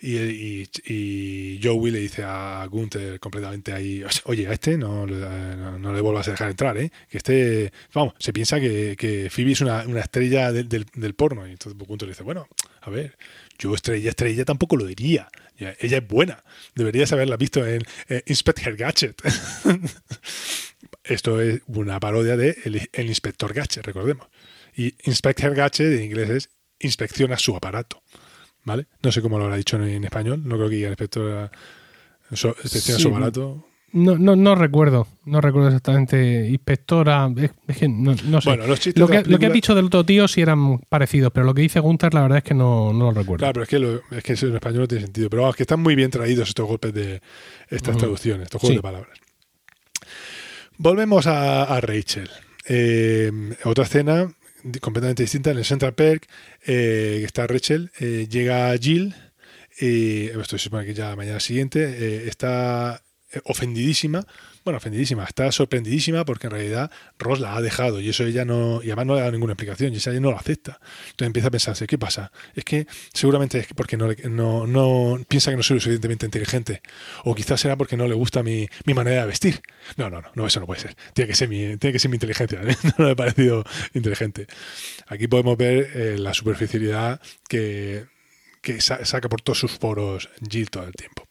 [0.00, 6.00] y, Joey le dice a Gunther completamente ahí, oye, a este no, no, no le
[6.00, 6.90] vuelvas a dejar entrar, ¿eh?
[7.08, 11.46] Que este, vamos, se piensa que, que Phoebe es una, una estrella del, del, porno.
[11.46, 12.48] Y entonces Gunther le dice, bueno,
[12.82, 13.16] a ver,
[13.58, 15.28] yo estrella, estrella tampoco lo diría.
[15.58, 16.44] Ella es buena.
[16.74, 17.82] Deberías haberla visto en
[18.26, 19.22] Inspector Gadget.
[21.04, 24.28] Esto es una parodia de El, el Inspector Gadget, recordemos.
[24.76, 28.02] Y Inspector Gadget en inglés es inspecciona su aparato.
[28.66, 28.86] ¿Vale?
[29.02, 30.42] No sé cómo lo habrá dicho en, en español.
[30.44, 31.50] No creo que diga inspector
[32.32, 33.02] su, inspecciona Sí.
[33.02, 33.66] su aparato.
[33.92, 36.48] No, no, no recuerdo, no recuerdo exactamente.
[36.50, 38.50] Inspectora, es, es que no, no sé.
[38.50, 40.40] Bueno, los chistes lo, que, la lo que película- has dicho del otro tío sí
[40.42, 43.38] eran parecidos, pero lo que dice Gunther la verdad es que no, no lo recuerdo.
[43.38, 45.30] Claro, pero es que, lo- es que eso en español no tiene sentido.
[45.30, 47.22] Pero vamos, que están muy bien traídos estos golpes de
[47.70, 48.76] estas traducciones, estos juegos Sí.
[48.78, 49.18] de palabras.
[50.78, 52.28] Volvemos a, a Rachel.
[52.68, 53.30] Eh,
[53.64, 54.28] otra escena
[54.80, 56.28] completamente distinta en el Central Park.
[56.66, 59.14] eh, está Rachel, eh, llega Jill.
[59.78, 63.05] Y esto se supone que ya mañana siguiente eh, está eh,
[63.44, 64.24] ofendidísima.
[64.64, 68.80] Bueno, ofendidísima, está sorprendidísima porque en realidad Ross la ha dejado y eso ella no,
[68.82, 70.80] y además no le da ninguna explicación y ella no lo acepta.
[71.10, 72.32] Entonces empieza a pensarse, ¿qué pasa?
[72.54, 76.82] Es que seguramente es porque no, no, no piensa que no soy suficientemente inteligente.
[77.24, 79.60] O quizás será porque no le gusta mi, mi manera de vestir.
[79.96, 80.96] No, no, no, no, eso no puede ser.
[81.14, 82.60] Tiene que ser mi, tiene que ser mi inteligencia.
[82.62, 82.76] ¿eh?
[82.98, 84.46] No me ha parecido inteligente.
[85.06, 88.06] Aquí podemos ver eh, la superficialidad que,
[88.62, 91.25] que sa- saca por todos sus poros Jill todo el tiempo.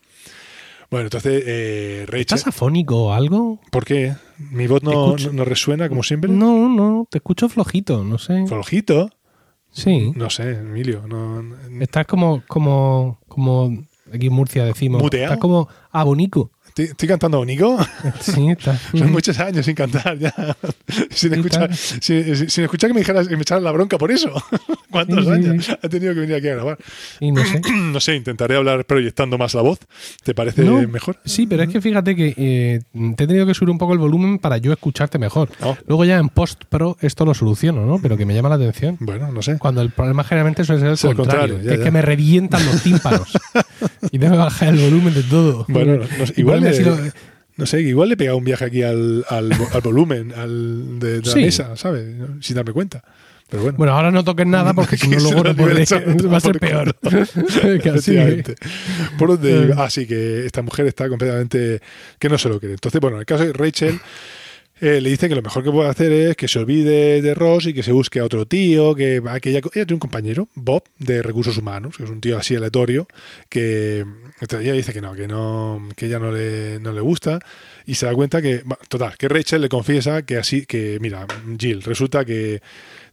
[0.91, 2.21] Bueno, entonces eh, Rachel.
[2.21, 3.59] ¿Estás afónico o algo?
[3.71, 4.13] ¿Por qué?
[4.51, 6.29] ¿Mi voz no, no, no resuena como siempre?
[6.31, 8.45] No, no, te escucho flojito, no sé.
[8.47, 9.09] ¿Flojito?
[9.71, 10.11] Sí.
[10.15, 11.03] No sé, Emilio.
[11.07, 13.73] No, no- Estás como, como, como
[14.13, 15.01] aquí en Murcia decimos.
[15.01, 15.25] ¿Muteado?
[15.25, 16.51] Estás como abonico.
[16.77, 17.77] ¿Estoy, estoy cantando Nico?
[18.19, 18.81] Sí, estás.
[18.93, 20.33] Son muchos años sin cantar ya.
[21.09, 21.73] sin, escuchar, claro.
[22.01, 24.29] sin, sin- escuchar que me dijeras que me echaras la bronca por eso.
[24.91, 25.71] ¿Cuántos Sí, años sí.
[25.81, 26.77] ha tenido que venir aquí a grabar?
[27.21, 27.61] Y no sé.
[27.95, 29.79] No sé, intentaré hablar proyectando más la voz.
[30.23, 31.17] ¿Te parece No, mejor?
[31.23, 32.81] Sí, pero es que fíjate que eh,
[33.15, 35.49] te he tenido que subir un poco el volumen para yo escucharte mejor.
[35.61, 37.99] Oh, Luego ya en post pro esto lo soluciono, ¿no?
[38.01, 38.97] Pero que me llama la atención.
[38.99, 39.57] bueno, no sé.
[39.59, 42.65] Cuando el problema generalmente suele ser el contrario, contrario, ya, que es que me revientan
[42.65, 43.31] los tímpanos
[44.11, 45.65] y tengo que bajar el volumen de todo.
[45.69, 46.97] Bueno, no- Y igual, así lo-
[47.57, 51.21] no sé, igual le he pegado un viaje aquí al, al, al volumen al de,
[51.21, 51.39] de Sí.
[51.39, 52.05] la mesa, ¿sabes?
[52.41, 53.01] Sin darme cuenta.
[53.49, 53.77] Pero bueno.
[53.77, 56.95] Bueno, ahora no toques nada porque si no luego no a- va a ser peor.
[57.01, 58.55] Que así- Efectivamente.
[59.17, 59.65] Por donde Eh.
[59.67, 59.85] iba?
[59.85, 61.79] Ah, que esta mujer está completamente.
[62.19, 62.73] que no se lo cree.
[62.73, 63.99] Entonces, bueno, en el caso de Rachel.
[64.81, 67.67] Eh, le dice que lo mejor que puede hacer es que se olvide de Ross
[67.67, 70.83] y que se busque a otro tío, que, que ella, ella tiene un compañero, Bob,
[70.99, 73.07] de recursos humanos, que es un tío así aleatorio,
[73.49, 74.05] que
[74.41, 77.39] ella dice que no, que no, que ella no le, no le gusta,
[77.85, 81.25] y se da cuenta que, total, que Rachel le confiesa que así, que mira,
[81.57, 82.61] Jill, resulta que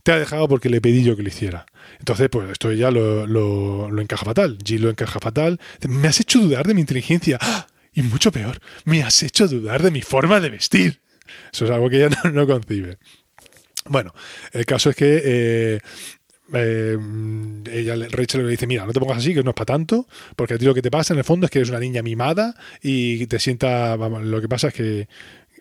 [0.03, 1.67] te ha dejado porque le pedí yo que lo hiciera.
[1.99, 4.59] Entonces, pues esto ya lo, lo, lo encaja fatal.
[4.65, 5.61] Jill lo encaja fatal.
[5.89, 7.39] Me has hecho dudar de mi inteligencia.
[7.41, 7.69] ¡Ah!
[7.95, 11.01] Y mucho peor, me has hecho dudar de mi forma de vestir.
[11.53, 12.99] Eso es algo que ella no, concibe.
[13.87, 14.15] Bueno,
[14.53, 15.81] el caso es que eh,
[16.55, 16.99] eh,
[17.73, 20.55] ella, Rachel le dice, mira, no te pongas así, que no es para tanto, porque
[20.55, 22.55] a ti lo que te pasa en el fondo es que eres una niña mimada
[22.83, 25.09] y te sienta, vamos, lo que pasa es que,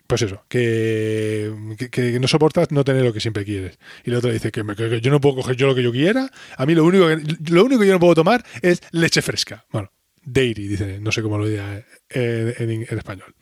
[0.06, 1.50] pues eso, que,
[1.90, 3.78] que- no soportas no tener lo que siempre quieres.
[4.04, 4.62] Y la otra dice que
[5.00, 7.16] yo no puedo coger yo lo que yo quiera, a mí lo único que,
[7.50, 9.64] lo único que yo no puedo tomar es leche fresca.
[9.72, 9.90] Bueno,
[10.24, 13.34] dairy, dice, no sé cómo lo diga en, en- en español.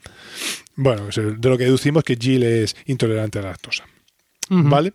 [0.76, 3.84] Bueno, de lo que deducimos que Jill es intolerante a la lactosa.
[4.48, 4.94] ¿Vale?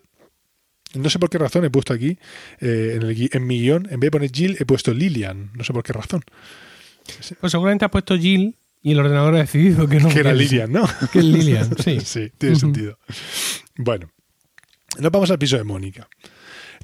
[0.95, 2.17] No sé por qué razón he puesto aquí,
[2.61, 5.51] eh, en, el en mi guion, en vez de poner Jill, he puesto Lilian.
[5.53, 6.21] No sé por qué razón.
[7.39, 10.09] Pues seguramente has puesto Jill y el ordenador ha decidido que no.
[10.09, 10.83] que era Lilian, ¿no?
[11.11, 11.99] Que es Lilian, sí.
[12.03, 12.97] sí, tiene sentido.
[13.75, 14.09] Bueno,
[14.99, 16.07] nos vamos al piso de Mónica.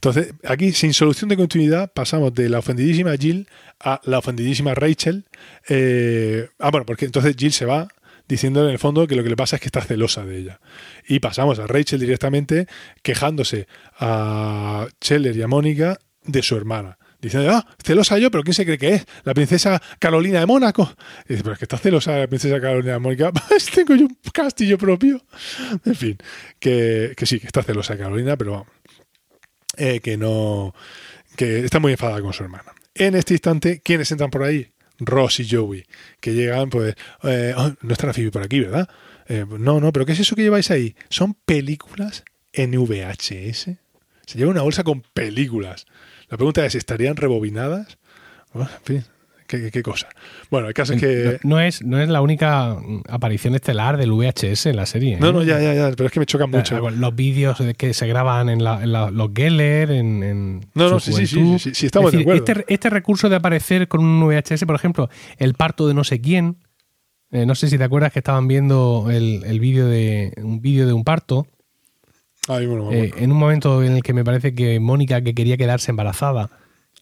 [0.04, 3.48] Entonces, aquí, sin solución de continuidad, pasamos de la ofendidísima Jill
[3.80, 5.26] a la ofendidísima Rachel.
[5.70, 7.88] Eh, ah, bueno, porque entonces Jill se va
[8.28, 10.60] diciendo en el fondo que lo que le pasa es que está celosa de ella.
[11.08, 12.66] Y pasamos a Rachel directamente
[13.04, 13.68] quejándose
[14.00, 16.98] a Scheller y a Mónica de su hermana.
[17.22, 19.06] Diciendo, ah, celosa yo, pero ¿quién se cree que es?
[19.24, 20.92] ¿La princesa Carolina de Mónaco?
[21.30, 23.32] Y dice, pero es que está celosa la princesa Carolina de Mónica.
[23.48, 25.24] Pues tengo yo un castillo propio.
[25.86, 26.18] En fin,
[26.58, 28.68] que, que sí, que está celosa Carolina, pero vamos.
[29.78, 30.74] Eh, que no.
[31.36, 32.74] que está muy enfadada con su hermana.
[32.96, 34.72] En este instante, ¿quiénes entran por ahí?
[35.00, 35.84] Ross y Joey,
[36.20, 36.96] que llegan, pues.
[37.24, 38.88] eh, oh, no Phoebe por aquí, ¿verdad?
[39.28, 40.96] Eh, no, no, pero ¿qué es eso que lleváis ahí?
[41.10, 43.70] Son películas en VHS.
[44.26, 45.86] Se lleva una bolsa con películas.
[46.30, 47.98] La pregunta es: ¿estarían rebobinadas?
[49.72, 50.08] Qué, cosa.
[50.50, 51.40] Bueno, el caso es que.
[51.44, 52.78] No, no es, no es la única
[53.10, 55.18] aparición estelar del VHS en la serie.
[55.20, 55.34] No, ¿eh?
[55.34, 56.76] no, ya, ya, ya, pero es que me chocan mucho.
[56.78, 60.60] Eh, Los vídeos de que se graban en, la- en la- los Geller, en, en
[60.74, 62.44] No, no, sí, sí, sí, sí, estamos Es de acuerdo.
[62.46, 66.22] Este, este recurso de aparecer con un VHS, por ejemplo, el parto de no sé
[66.22, 66.58] quién.
[67.32, 70.86] eh, no sé si te acuerdas que estaban viendo el, el vídeo de un vídeo
[70.88, 71.48] de un parto.
[72.48, 73.00] Ay, bueno, bueno.
[73.04, 76.50] eh, en un momento en el que me parece que Mónica que quería quedarse embarazada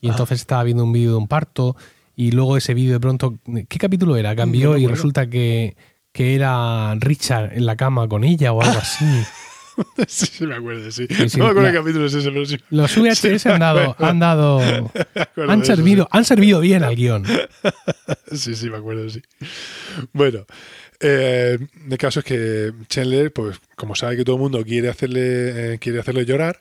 [0.02, 0.12] y Ah.
[0.12, 1.76] entonces estaba viendo un vídeo de un parto
[2.22, 4.36] y luego ese vídeo de pronto ¿qué capítulo era?
[4.36, 5.78] cambió No y resulta que,
[6.12, 9.06] que era Richard en la cama con ella o algo así
[10.08, 11.08] sí, sí, me acuerdo, sí.
[11.10, 12.58] Sí, sí, no me acuerdo la- qué capítulo es ese, pero sí.
[12.72, 14.60] los VHS han dado han dado
[15.48, 17.24] han eso, servido han servido bien al guion
[18.34, 19.22] Sí, sí, me acuerdo, sí.
[20.12, 20.46] Bueno,
[21.00, 21.58] Eh,
[21.90, 25.80] el caso es que Chandler, pues como sabe que todo el mundo quiere hacerle, eh,
[25.80, 26.60] quiere hacerle llorar,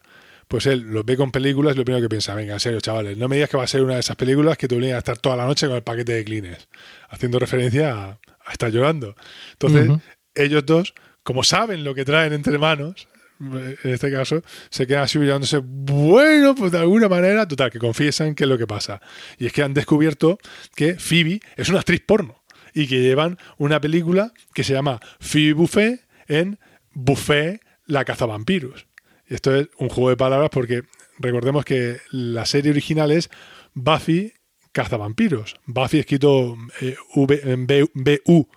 [0.49, 3.17] pues él los ve con películas y lo primero que piensa, venga, en serio, chavales,
[3.17, 4.99] no me digas que va a ser una de esas películas que te obligan a
[4.99, 6.69] estar toda la noche con el paquete de clines,
[7.11, 9.15] haciendo referencia a, a estar llorando.
[9.53, 9.91] Entonces,
[10.35, 13.09] ellos dos, como saben lo que traen entre manos,
[13.41, 18.35] en este caso, se quedan así mirándose, bueno, pues de alguna manera, total, que confiesan
[18.35, 19.01] qué es lo que pasa.
[19.39, 20.39] Y es que han descubierto
[20.75, 22.43] que Phoebe es una actriz porno
[22.75, 26.59] y que llevan una película que se llama Phoebe Buffet en
[26.93, 28.88] Buffet, la cazavampiros.
[29.29, 30.83] Esto es un juego de palabras porque
[31.19, 33.31] recordemos que la serie original es
[33.75, 34.33] Buffy
[34.73, 35.57] cazavampiros.
[35.67, 38.49] Buffy escrito eh, B- B-U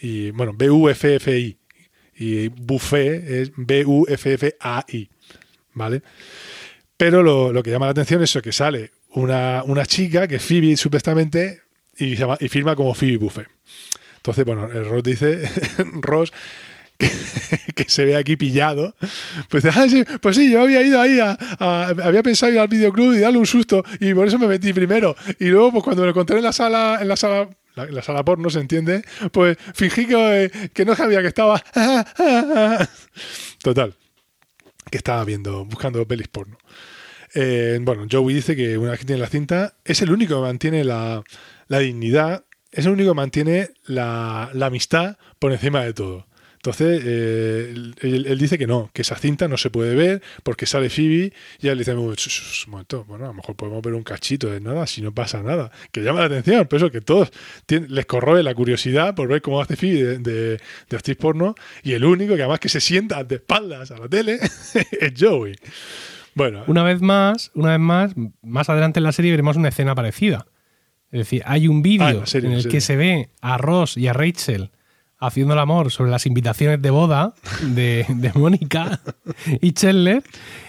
[0.00, 1.58] y bueno, B-U-F-F-I
[2.16, 5.10] y Buffet es B-U-F-F-A-I,
[5.72, 6.02] ¿vale?
[6.96, 10.42] Pero lo, que llama la atención es eso, que sale una, una chica que es
[10.44, 11.62] Phoebe supuestamente
[11.96, 13.48] y, llama- y firma como Phoebe Buffet.
[14.16, 15.42] Entonces, bueno, el Ross dice,
[16.00, 16.32] Ross,
[17.74, 18.94] que, se ve aquí pillado,
[19.48, 22.68] pues "Ah, sí, pues sí, yo había ido ahí, a, a- había pensado ir al
[22.68, 25.16] videoclub y darle un susto y por eso me metí primero.
[25.38, 28.24] Y luego, pues cuando me encontré en la sala, en la sala, la, la sala
[28.24, 29.02] porno, ¿se entiende?
[29.32, 31.62] Pues fingí que, que no sabía que estaba...
[33.62, 33.94] Total,
[34.90, 36.58] que estaba viendo, buscando pelis porno.
[37.34, 40.42] Eh, bueno, Joey dice que una vez que tiene la cinta, es el único que
[40.42, 41.22] mantiene la,
[41.66, 46.26] la dignidad, es el único que mantiene la, la amistad por encima de todo.
[46.64, 50.88] Entonces, eh, él, dice que no, que esa cinta no se puede ver porque sale
[50.88, 52.16] Phoebe y él dice, "Un
[52.68, 55.70] momento, bueno, a lo mejor podemos ver un cachito de nada si no pasa nada.
[55.92, 57.30] Que llama la atención, pero eso que todos
[57.66, 61.54] tienen- les corroe la curiosidad por ver cómo hace Phoebe de, de, de actriz porno
[61.82, 64.38] y el único que además que se sienta de espaldas a la tele
[65.00, 65.56] es Joey.
[66.34, 69.94] Bueno, Una vez más, una vez más, más adelante en la serie veremos una escena
[69.94, 70.46] parecida.
[71.12, 74.08] Es decir, hay un Ah, vídeo en en el que se ve a Ross y
[74.08, 74.70] a Rachel
[75.26, 79.00] haciendo el amor sobre las invitaciones de boda de, de Mónica
[79.60, 80.22] y Chandler.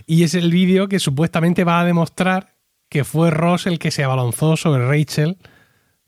[0.06, 2.56] Y es el vídeo que supuestamente va a demostrar
[2.90, 5.38] que fue Ross el que se abalanzó sobre Rachel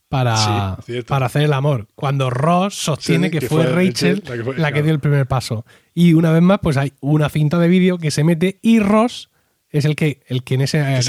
[0.10, 1.88] para, Sí, para hacer el amor.
[1.96, 4.72] Cuando Ross sostiene Sí, que, que fue fue Rachel Rachel la que fue- la que
[4.74, 4.84] claro.
[4.86, 5.66] dio el primer paso.
[5.94, 9.30] Y una vez más, pues hay una cinta de vídeo que se mete y Ross
[9.70, 11.02] es el que, el que en mal escena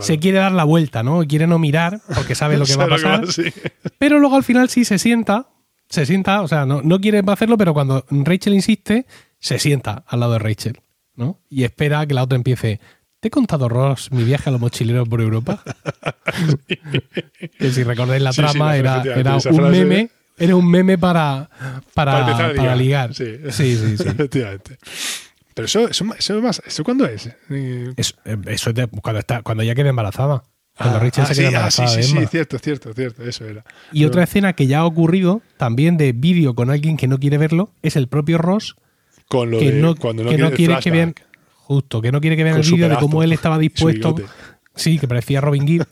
[0.00, 1.20] se quiere dar la vuelta, ¿no?
[1.28, 3.52] Quiere no mirar porque sabe lo que va a ¿Sabes pasar.
[3.98, 5.46] Pero luego al final sí se sienta,
[5.90, 9.06] se sienta, o sea, no, no quiere hacerlo, pero cuando Rachel insiste,
[9.38, 10.80] se sienta al lado de Rachel,
[11.16, 11.40] ¿no?
[11.50, 12.80] Y espera a que la otra empiece.
[13.20, 15.62] ¿Te he contado, Ross, mi viaje a los mochileros por Europa?
[17.58, 20.10] que si recordáis la Sí, trama, era, era un frase- meme.
[20.38, 21.50] Era un meme para,
[21.92, 23.14] para, ligar.
[23.14, 23.94] Sí, sí, sí.
[24.08, 24.78] Efectivamente.
[25.52, 27.28] Pero eso, eso, eso, es más, ¿eso cuándo es?
[27.96, 28.14] Eso,
[28.46, 30.42] eso es de- cuando, está, cuando ella queda embarazada.
[30.80, 32.20] Cuando ah, Rachel ah, se sí, queda ah, embarazada sí, de sí, Emma.
[32.22, 33.64] sí, cierto, cierto, cierto, eso era.
[33.92, 37.36] Y otra escena que ya ha ocurrido, también de vídeo con alguien que no quiere
[37.36, 38.76] verlo, es el propio Ross,
[39.28, 41.14] Con lo que de no, cuando no que quiere, quiere que vean,
[41.52, 44.14] justo, que no quiere que vean Con el vídeo de cómo él estaba dispuesto.
[44.74, 45.84] Sí, que parecía Robin Gibb,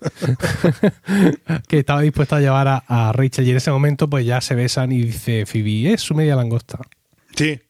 [1.69, 4.55] que estaba dispuesto a llevar a, a Rachel y en ese momento pues ya se
[4.55, 6.79] besan y dice Phoebe, es su media langosta.
[7.37, 7.61] Sí,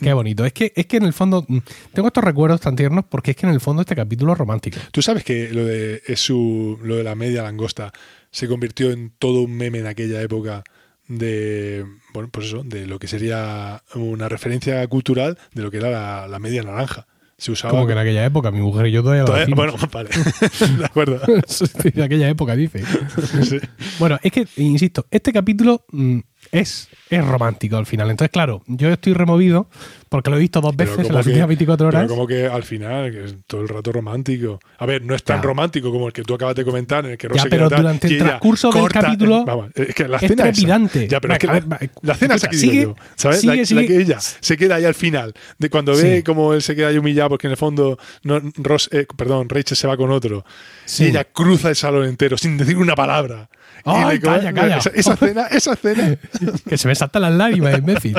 [0.00, 0.44] Qué bonito.
[0.44, 1.58] Es que, es que en el fondo, mm,
[1.92, 4.78] tengo estos recuerdos tan tiernos porque es que en el fondo este capítulo es romántico.
[4.92, 7.92] Tú sabes que lo de, es su, lo de la media langosta
[8.30, 10.62] se convirtió en todo un meme en aquella época
[11.08, 15.90] de, bueno, pues eso, de lo que sería una referencia cultural de lo que era
[15.90, 17.06] la, la media naranja.
[17.38, 17.70] Se usaba.
[17.70, 19.72] Como que en aquella época, mi mujer y yo todavía lo Todavía- decimos.
[19.72, 20.08] bueno, vale.
[20.78, 21.20] de acuerdo.
[21.94, 22.82] De aquella época, dice.
[23.44, 23.58] Sí.
[23.98, 26.18] Bueno, es que, insisto, este capítulo mm,
[26.52, 28.10] es, es romántico al final.
[28.10, 29.68] Entonces, claro, yo estoy removido
[30.08, 32.08] porque lo he visto dos Pero veces en las últimas 24 pero horas.
[32.10, 34.60] como que al final, que es todo el rato romántico.
[34.78, 37.18] A ver, no es tan romántico como el que tú acabas de comentar, en el
[37.18, 40.16] que Ross Ya, se pero durante el transcurso del corta- capítulo vamos, es que la
[40.18, 41.08] es esa- trepidante.
[41.08, 43.40] Ya, pero es que Vale, la, la escena esa escucha, digo sigue- yo, ¿sabes?
[43.40, 46.02] sigue- la, la sigue- que ella se queda ahí al final, de cuando Sí.
[46.02, 49.48] ve como él se queda ahí humillado porque en el fondo no, Ross, eh, perdón,
[49.48, 50.44] Rachel se va con otro.
[50.84, 51.04] Sí.
[51.04, 53.48] Y ella cruza el salón entero sin decir una palabra.
[53.84, 54.78] Ay, calla, calla.
[54.78, 56.16] Esa, esa escena, esa escena.
[56.68, 58.16] Que se me saltan las lágrimas, imbécil.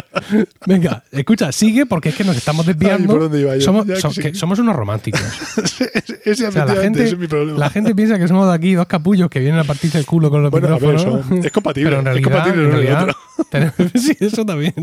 [0.65, 3.03] Venga, escucha, sigue porque es que nos estamos desviando.
[3.03, 3.61] Ay, ¿por dónde iba yo?
[3.61, 4.21] Somos, Ya que so- sí.
[4.21, 5.21] que somos unos románticos.
[6.25, 7.57] ese, O sea, la gente, ese es mi problema.
[7.59, 10.29] la gente piensa que somos de aquí dos capullos que vienen a partirse el culo
[10.29, 11.25] con los Bueno, ver, micrófonos.
[11.27, 13.15] son- es compatible, Pero en es realidad, compatible en realidad otro.
[13.51, 14.73] tenemos- sí, eso también.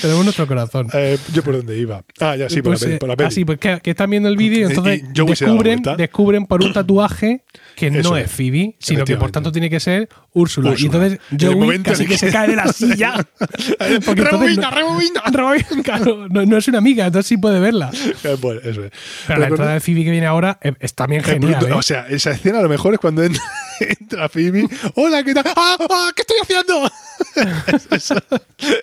[0.00, 0.88] tenemos nuestro corazón.
[0.92, 2.02] Eh, yo por dónde iba.
[2.20, 3.28] Ah, ya sí, por, Pues, la, peli, eh, por la peli.
[3.28, 6.72] Así, pues que, que están viendo el vídeo y entonces y descubren, descubren por un
[6.72, 7.42] tatuaje
[7.76, 8.26] que Eso no es.
[8.26, 10.74] es Phoebe, sino que por tanto tiene que ser Úrsula.
[10.78, 13.14] Y entonces Joey casi que que- se cae de la silla.
[14.06, 15.22] Porque rebobina, no- rebobina.
[15.32, 17.90] Rebobina, claro, no, no es una amiga, entonces sí puede verla.
[18.22, 18.92] Eh, Bueno, eso es.
[19.26, 21.66] Pero la entrada de Phoebe que viene ahora es, es también genial.
[21.68, 21.72] ¿eh?
[21.72, 23.42] O sea, esa escena a lo mejor es cuando entra
[23.80, 24.68] entra Phoebe.
[24.94, 25.44] ¡Hola, qué tal!
[25.56, 26.88] ¡Ah, ah, qué estoy haciendo!
[27.90, 28.14] Eso-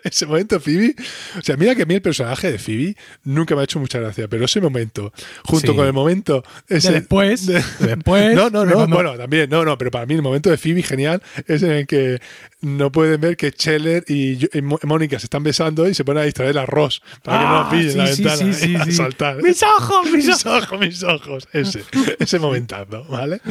[0.04, 0.96] ese momento, Phoebe.
[1.38, 4.00] O sea, mira que a mí el personaje de Phoebe nunca me ha hecho mucha
[4.00, 5.14] gracia, pero ese momento,
[5.44, 5.76] junto Sí.
[5.78, 6.44] con el momento.
[6.68, 8.88] Ese, De después, de- después, No, no, no.
[8.88, 11.17] Bueno, también, no, no, pero para mí el momento de Phoebe genial
[11.48, 12.20] es en el que
[12.62, 16.04] no pueden ver que Scheller y, yo- y Mo- Mónica se están besando y se
[16.04, 18.72] ponen a distraer a Ross para que no Ah, pillen en la sí, ventana sí,
[18.72, 19.38] y a saltar.
[19.44, 20.80] Mis ojos, mis ojos.
[20.80, 21.48] mis ojos.
[21.54, 21.84] Ese,
[22.20, 23.42] ese momentazo, ¿vale?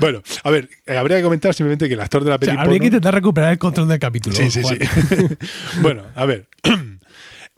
[0.00, 2.46] Bueno, a ver, eh, habría que comentar simplemente que el actor de la O sea,
[2.46, 2.62] película.
[2.62, 4.34] habría que intentar recuperar el control del capítulo.
[4.36, 4.76] Sí, sí, sí.
[5.82, 6.46] Bueno, a ver.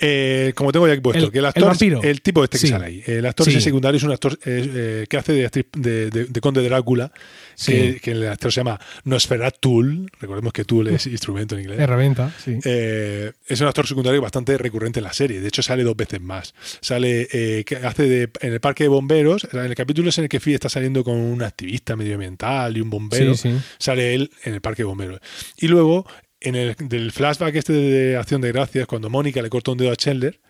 [0.05, 2.69] Eh, como tengo ya puesto, El- que el actor, el tipo este que Sí.
[2.69, 3.53] sale ahí, el actor Sí.
[3.53, 6.61] ese secundario es un actor eh, eh, que hace de, actriz- de, de- de conde
[6.63, 7.13] Drácula,
[7.55, 7.73] Sí.
[7.73, 11.79] que, que el actor se llama Nosferatu, recordemos que Tool es instrumento en inglés.
[11.79, 12.59] Herramienta, sí.
[12.65, 15.41] Eh, es un actor secundario bastante recurrente en la serie.
[15.41, 16.53] De hecho, sale dos veces más.
[16.81, 17.29] Sale,
[17.65, 19.47] que hace de, en el parque de bomberos.
[19.53, 22.81] En el capítulo es en el que Phoebe está saliendo con un activista medioambiental y
[22.81, 23.35] un bombero.
[23.79, 25.21] Sale él en el parque de bomberos.
[25.59, 26.07] Y luego,
[26.45, 29.91] en el del flashback este de Acción de Gracias, cuando Mónica le corta un dedo
[29.93, 30.41] a Chandler,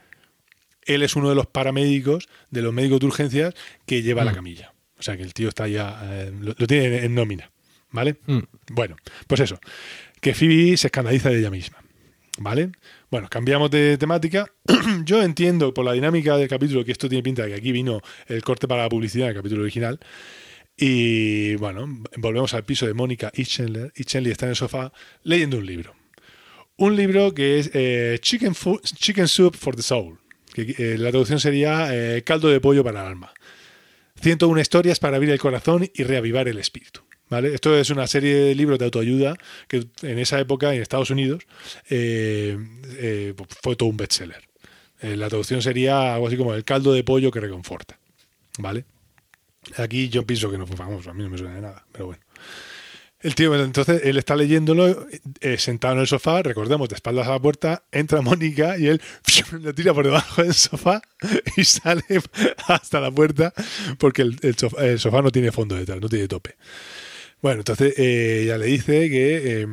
[0.85, 3.55] él es uno de los paramédicos, de los médicos de urgencias,
[3.87, 4.35] que lleva la Mm.
[4.35, 4.75] camilla.
[4.99, 6.01] O sea que el tío está ya.
[6.05, 7.51] eh, lo, lo tiene en, en nómina.
[7.91, 8.17] ¿Vale?
[8.27, 8.39] Mm.
[8.71, 9.59] Bueno, pues eso.
[10.21, 11.79] Que Phoebe se escandaliza de ella misma.
[12.39, 12.71] ¿Vale?
[13.11, 14.47] Bueno, cambiamos de temática.
[15.05, 18.01] Yo entiendo por la dinámica del capítulo que esto tiene pinta de que aquí vino
[18.27, 20.01] el corte para la publicidad del capítulo original.
[20.77, 23.93] Y bueno, volvemos al piso de Mónica y Chandler.
[23.97, 25.95] Y Chandler está en el sofá leyendo un libro.
[26.77, 30.19] Un libro que es eh, Chicken, Soup for the Soul.
[30.53, 33.33] Que, eh, la traducción sería eh, Caldo de pollo para el alma.
[34.21, 37.01] 101 historias para abrir el corazón y reavivar el espíritu.
[37.29, 37.55] ¿Vale?
[37.55, 41.45] Esto es una serie de libros de autoayuda que en esa época en Estados Unidos
[41.89, 43.33] eh,
[43.63, 44.43] fue todo un bestseller.
[45.01, 47.99] La traducción sería algo así como el caldo de pollo que reconforta.
[48.59, 48.85] ¿Vale?
[49.77, 52.07] Aquí yo pienso que no fue famoso, a mí no me suena de nada, pero
[52.07, 52.23] bueno.
[53.23, 55.07] El tío, entonces él está leyéndolo
[55.41, 59.01] eh, sentado en el sofá, recordemos, de espaldas a la puerta, entra Mónica y él
[59.61, 61.01] lo tira por debajo del sofá
[61.57, 62.03] y sale
[62.67, 63.55] hasta la puerta
[63.99, 64.57] porque el,
[64.99, 66.57] sofá, no tiene fondo detrás, no tiene tope.
[67.41, 69.67] Bueno, entonces eh, ella le dice que, eh,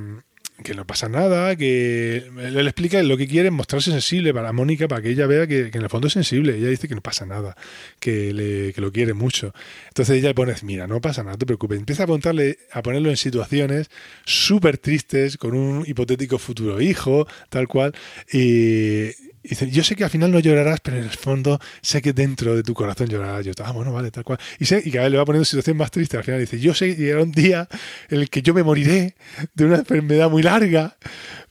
[0.63, 4.88] que no pasa nada, que él le explica lo que quiere mostrarse sensible para Mónica,
[4.88, 6.58] para que ella vea que, en el fondo es sensible.
[6.58, 7.56] Ella dice que no pasa nada,
[8.00, 9.54] que, le, que lo quiere mucho.
[9.88, 11.80] Entonces ella le pone, mira, no pasa nada, no te preocupes.
[11.80, 13.89] Empieza a, contarle, a ponerlo en situaciones
[14.26, 17.93] súper tristes, con un hipotético futuro hijo, tal cual.
[18.32, 19.10] Y,
[19.49, 22.55] dice, yo sé que al final no llorarás, pero en el fondo sé que dentro
[22.55, 23.45] de tu corazón llorarás.
[23.45, 24.39] Yo, ah, bueno, vale, tal cual.
[24.59, 26.17] Y, sé, cada vez le va poniendo situaciones más tristes.
[26.17, 27.67] Al final dice, yo sé que llegará un día
[28.09, 29.15] en el que yo me moriré
[29.53, 30.97] de una enfermedad muy larga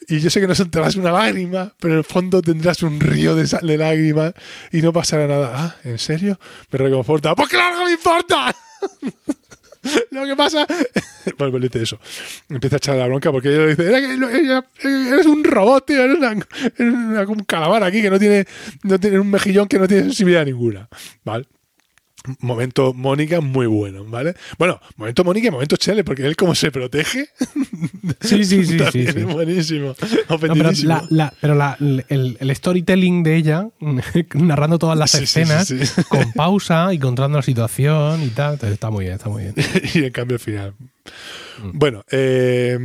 [0.07, 3.35] y yo sé que no soltarás una lágrima, pero en el fondo tendrás un río
[3.35, 4.33] de, de lágrimas
[4.73, 5.53] y no pasará nada.
[5.55, 6.39] Ah, ¿en serio?
[6.71, 7.35] Me reconforta.
[7.35, 8.55] ¡Pues claro que me importa!
[10.11, 10.67] Lo que pasa.
[11.37, 12.01] Bueno, pues le dice eso.
[12.49, 15.45] Empieza a echar la bronca porque ella le dice: "Era que no- ella- Eres un
[15.45, 16.03] robot, tío.
[16.03, 18.47] Eres, una- eres un calamar aquí que no tiene,
[18.85, 20.89] no tiene un mejillón que no tiene sensibilidad ninguna.
[21.25, 21.47] ¿Vale?
[22.41, 24.35] Momento Mónica muy bueno, ¿vale?
[24.59, 27.29] Bueno, momento Mónica y momento Chele, porque él como se protege.
[28.21, 29.89] Sí, sí, sí, sí, buenísimo.
[29.89, 30.89] No, pero Ofendidísimo.
[30.89, 33.69] la, la- pero la- el, el storytelling de ella,
[34.35, 35.79] narrando todas las Sí, escenas, sí.
[36.09, 39.55] con pausa y contando la situación y tal, entonces está muy bien, está muy bien.
[39.95, 40.75] y en cambio al final.
[41.63, 42.79] Bueno, eh,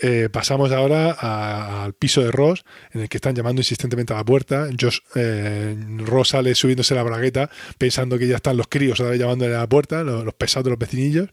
[0.00, 4.24] eh, pasamos ahora al piso de Ross, en el que están llamando insistentemente a la
[4.24, 4.68] puerta.
[4.78, 9.20] Josh, eh, Ross sale subiéndose la bragueta, pensando que ya están los críos otra vez
[9.20, 11.28] llamándole a la puerta, los, los pesados de los vecinillos.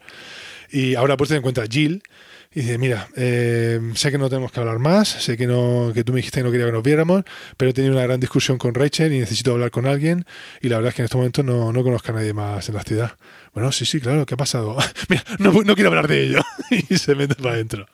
[0.71, 2.01] Y ahora pues se encuentra Jill
[2.51, 6.03] y dice, mira, eh, sé que no tenemos que hablar más, sé que no que
[6.03, 7.23] tú me dijiste que no quería que nos viéramos,
[7.57, 10.25] pero he tenido una gran discusión con Rachel y necesito hablar con alguien
[10.59, 12.75] y la verdad es que en este momento no, no conozco a nadie más en
[12.75, 13.17] la ciudad.
[13.53, 14.77] Bueno, sí, sí, claro, ¿qué ha pasado?
[15.09, 16.41] mira, no, no quiero hablar de ello.
[16.89, 17.87] y se mete para adentro.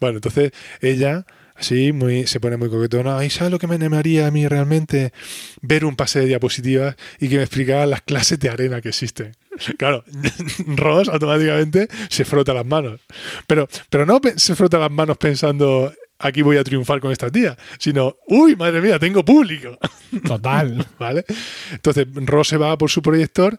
[0.00, 1.24] Bueno, entonces ella...
[1.54, 3.24] Así, muy, se pone muy coquetona.
[3.24, 5.12] ¿Y sabes lo que me animaría a mí realmente?
[5.60, 9.32] Ver un pase de diapositivas y que me explicaran las clases de arena que existen.
[9.78, 10.02] Claro,
[10.66, 13.00] Ross automáticamente se frota las manos.
[13.46, 15.92] Pero, pero no se frota las manos pensando,
[16.22, 19.78] aquí voy a triunfar con esta tía, sino, uy, madre mía, tengo público.
[20.26, 20.86] Total.
[20.98, 21.24] ¿Vale?
[21.72, 23.58] Entonces Ross se va por su proyector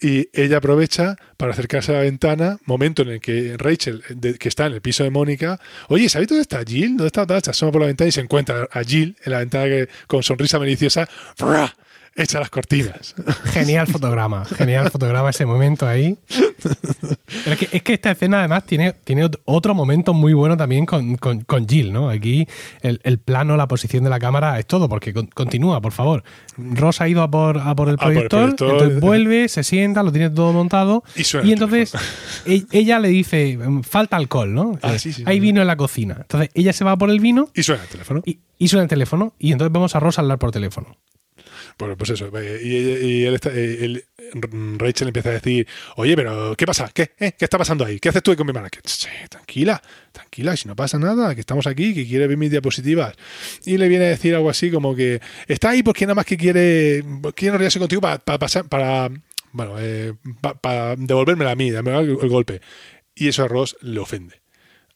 [0.00, 4.48] y ella aprovecha para acercarse a la ventana, momento en el que Rachel, de- que
[4.48, 5.58] está en el piso de Mónica,
[5.88, 6.96] oye, ¿sabéis dónde está Jill?
[6.96, 7.26] ¿Dónde está?
[7.40, 10.22] Se asoma por la ventana y se encuentra a Jill en la ventana que, con
[10.22, 11.08] sonrisa maliciosa.
[12.14, 13.14] Echa las cortinas.
[13.52, 16.16] Genial fotograma, genial fotograma ese momento ahí.
[16.62, 20.86] Pero es, que, es que esta escena además tiene, tiene otro momento muy bueno también
[20.86, 22.08] con, con, con Jill, ¿no?
[22.10, 22.46] Aquí
[22.82, 26.22] el, el, plano, la posición de la cámara es todo, porque con, continúa, por favor.
[26.56, 28.70] Ross ha ido a por, a por el proyector, proyector.
[28.70, 31.94] entonces vuelve, se sienta, lo tiene todo montado Y suena el entonces
[32.44, 34.78] e- ella le dice, falta alcohol, ¿no?
[34.82, 35.40] Ah, sí, sí, Hay sí.
[35.40, 36.18] vino en la cocina.
[36.20, 38.22] Entonces ella se va por el vino Y suena el teléfono.
[38.26, 40.96] y, y suena el teléfono y entonces vemos a Ross hablar por teléfono.
[41.78, 42.30] Bueno, pues eso.
[42.38, 44.04] eh, Y, él está- eh,
[44.78, 45.66] Rachel empieza a decir,
[45.96, 46.90] oye, pero ¿qué pasa?
[46.92, 47.12] ¿Qué?
[47.18, 47.32] ¿Eh?
[47.38, 47.98] ¿Qué está pasando ahí?
[48.00, 48.70] ¿Qué haces tú con mi hermana?
[48.70, 52.50] Que, "Ch, tranquila, tranquila, si no pasa nada, que estamos aquí, que quiere ver mis
[52.50, 53.14] diapositivas.
[53.64, 56.36] Y le viene a decir algo así como que está ahí porque nada más que
[56.36, 57.04] quiere,
[57.34, 59.10] quiere enrollarse contigo para, para pasar, para,
[59.52, 62.60] bueno, eh, pa- para devolvérmela a mí, el golpe.
[63.14, 64.40] Y eso a Ross le ofende.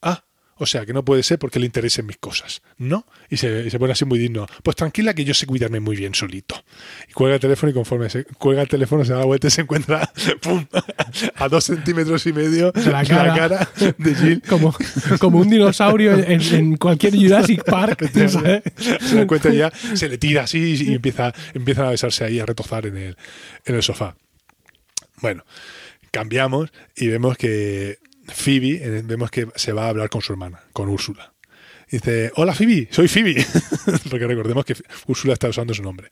[0.00, 0.24] Ah,
[0.58, 3.06] o sea, que no puede ser porque le interesen mis cosas, ¿no?
[3.28, 4.46] Y se, y se pone así muy digno.
[4.62, 6.64] Pues tranquila que yo sé cuidarme muy bien solito.
[7.08, 9.50] Y cuelga el teléfono y conforme se cuelga el teléfono se da la vuelta y
[9.50, 10.64] se encuentra ¡pum!
[11.34, 13.68] a dos centímetros y medio De la cara.
[13.98, 14.42] de Jill.
[14.48, 14.74] Como,
[15.18, 18.10] como un dinosaurio en, en cualquier Jurassic Park.
[18.28, 18.62] ¿sabes?
[18.76, 22.46] Se la encuentra ya, se le tira así y empieza, empiezan a besarse ahí, a
[22.46, 23.16] retozar en el,
[23.66, 24.16] en el sofá.
[25.20, 25.44] Bueno,
[26.10, 27.98] cambiamos y vemos que
[28.28, 31.32] Phoebe, eh, vemos que se va a hablar con su hermana, con Úrsula.
[31.88, 33.46] Dice, hola Phoebe, soy Phoebe.
[34.10, 34.74] Porque recordemos que
[35.06, 36.10] Úrsula está usando su nombre.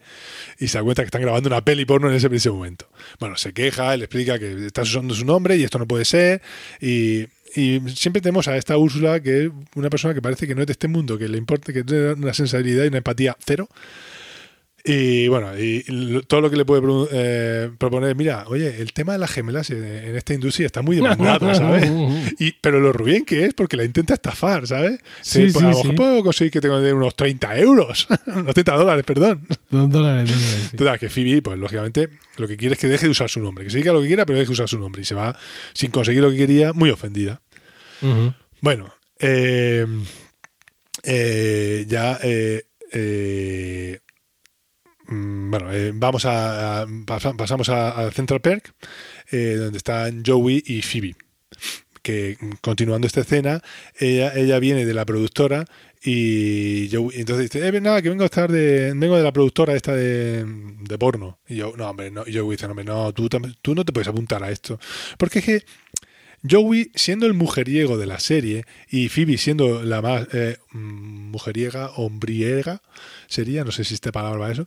[0.59, 2.89] Y se da cuenta que están grabando una peli porno en ese preciso momento.
[3.19, 6.43] Bueno, se queja, le explica que estás usando su nombre y esto no puede ser.
[6.81, 10.61] Y, y siempre tenemos a esta Úrsula, que es una persona que parece que no
[10.61, 13.69] es de este mundo, que le importa, que tiene una sensibilidad y una empatía cero.
[14.87, 15.82] Y bueno, y
[16.26, 19.82] todo lo que le puede eh, proponer, mira, oye, el tema de las gemelas en,
[20.14, 21.91] esta industria está muy demandado, ¿sabes?
[22.39, 25.01] Y, pero lo ruin que es porque la intenta estafar, ¿sabes?
[25.22, 28.76] Sí, pues sí, a lo mejor puedo conseguir que tenga unos 30 euros, unos 30
[28.76, 29.47] dólares, perdón.
[29.70, 30.70] Dos dólares, dólares.
[30.76, 33.64] Total, que Phoebe, pues lógicamente, lo que quiere es que deje de usar su nombre,
[33.64, 35.01] que se diga lo que quiera, pero deje de usar su nombre.
[35.01, 35.35] Y se va
[35.72, 37.41] sin conseguir lo que quería, muy ofendida.
[38.61, 39.87] Bueno, eh,
[41.05, 42.18] eh, ya.
[42.22, 44.01] eh,
[45.51, 48.73] bueno, eh, vamos a, a- pasa- pasamos a, Central Perk,
[49.31, 51.15] eh, donde están Joey y Phoebe.
[52.03, 53.62] Que mm, continuando esta escena,
[53.99, 55.65] ella, ella viene de la productora
[56.03, 59.75] y Joey, entonces dice, eh, nada, que vengo a estar de, vengo de la productora
[59.75, 61.39] esta de, de porno.
[61.49, 62.25] Y yo, no, hombre, no.
[62.27, 63.29] Y Joey dice, no, hombre, no, tú,
[63.62, 64.79] tú no te puedes apuntar a esto.
[65.17, 65.65] Porque es que
[66.49, 71.90] Joey, siendo el mujeriego de la serie, y Phoebe siendo la más eh, mm, mujeriega,
[71.97, 72.82] hombriega,
[73.28, 74.64] sería, no sé si existe palabra eso,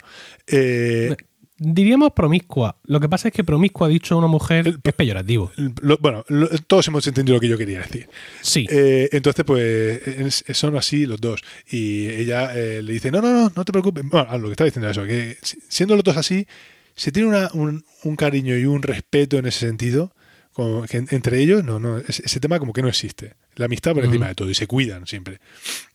[0.47, 1.15] eh,
[1.59, 2.78] Diríamos promiscua.
[2.84, 5.51] Lo que pasa es que promiscua dicho a una mujer es peyorativo.
[5.82, 8.07] lo- bueno, lo- todos hemos entendido lo que yo quería decir.
[8.43, 8.67] Sí.
[8.69, 11.41] Eh, entonces, pues es- son así los dos.
[11.67, 14.03] Y ella eh, le dice, no, no, no, no te preocupes.
[14.07, 16.45] Bueno, ah, lo que estaba diciendo es eso, que si- siendo los dos así,
[16.93, 20.13] se tiene una- un, un cariño y un respeto en ese sentido.
[20.58, 23.36] Como que en- entre ellos, no, no, ese, tema como que no existe.
[23.55, 24.30] La amistad por encima Ujú.
[24.30, 25.39] de todo y se cuidan siempre.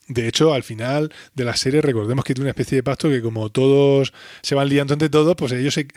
[0.07, 3.21] De hecho, al final de la serie, recordemos que tiene una especie de pacto que
[3.21, 5.89] como todos se van liando entre todos, pues ellos, se,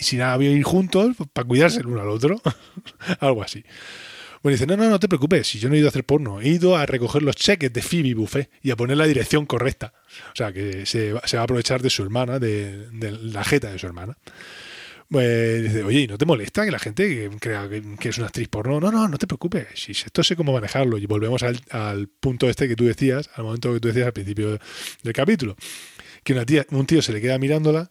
[0.00, 2.40] si nada, ir juntos pues, para cuidarse el uno al otro.
[3.20, 3.64] Algo así.
[4.42, 6.40] Bueno, dice, no, no, no te preocupes, si yo no he ido a hacer porno,
[6.40, 9.92] he ido a recoger los cheques de Phoebe Buffet y a poner la dirección correcta.
[10.32, 13.70] O sea, que se, se va a aprovechar de su hermana, de, de la jeta
[13.70, 14.16] de su hermana.
[15.10, 18.48] Pues dice, oye, ¿y no te molesta que la gente crea que, es una actriz
[18.48, 18.78] porno?
[18.78, 20.98] No, no, no te preocupes, esto sé cómo manejarlo.
[20.98, 24.12] Y volvemos al, al punto este que tú decías, al momento que tú decías al
[24.12, 24.58] principio
[25.02, 25.56] del capítulo,
[26.22, 27.88] que una tía, un tío se le queda mirándola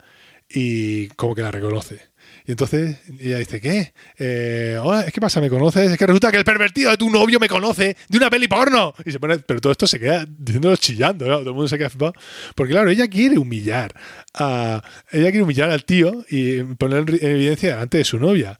[0.49, 2.08] y como que la reconoce.
[2.49, 3.93] Y entonces ella dice, ¿qué?
[4.17, 5.39] Eh, hola, ¿qué pasa?
[5.39, 5.91] ¿Me conoces?
[5.91, 8.95] Es que resulta que el pervertido de tu novio me conoce de una peli porno.
[9.05, 11.37] Y se pone, pero todo esto se queda diciéndolo chillando, ¿no?
[11.37, 12.13] Todo el mundo se queda flipado.
[12.55, 13.93] Porque claro, ella quiere humillar
[14.33, 14.81] a,
[15.11, 18.59] ella quiere humillar al tío y poner en evidencia delante de su novia.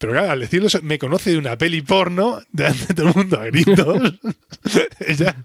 [0.00, 3.38] Pero claro, al decirlo, me conoce de una peli porno delante de todo el mundo
[3.38, 4.14] a gritos.
[5.06, 5.36] ella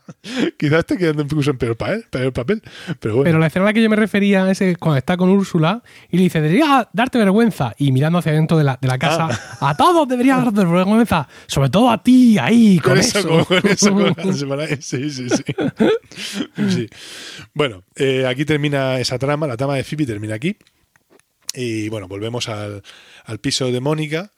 [0.57, 2.61] quizás esté quedando incluso en peor papel, peor papel.
[3.01, 3.25] Pero bueno.
[3.25, 6.15] Pero la escena a la que yo me refería es cuando está con Úrsula y
[6.15, 7.75] le dice, debería darte vergüenza.
[7.77, 9.27] Y mirando hacia dentro de la, de la casa,
[9.59, 9.71] Ah.
[9.71, 11.27] a todos debería darte vergüenza.
[11.47, 13.19] Sobre todo a ti, ahí, con, con eso.
[13.19, 15.43] eso, con, con eso, con Sí, sí, sí.
[16.69, 16.87] Sí.
[17.53, 20.55] Bueno, eh, aquí termina esa trama, la trama de Phoebe termina aquí.
[21.53, 22.83] Y bueno, volvemos al,
[23.25, 24.31] al piso de Mónica.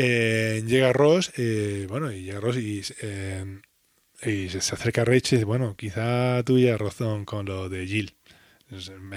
[0.00, 3.60] Eh, llega Ross, eh, bueno, y llega Ross y, eh,
[4.22, 8.14] se acerca a Rachel y dice, bueno, quizá tuya razón con lo de Jill.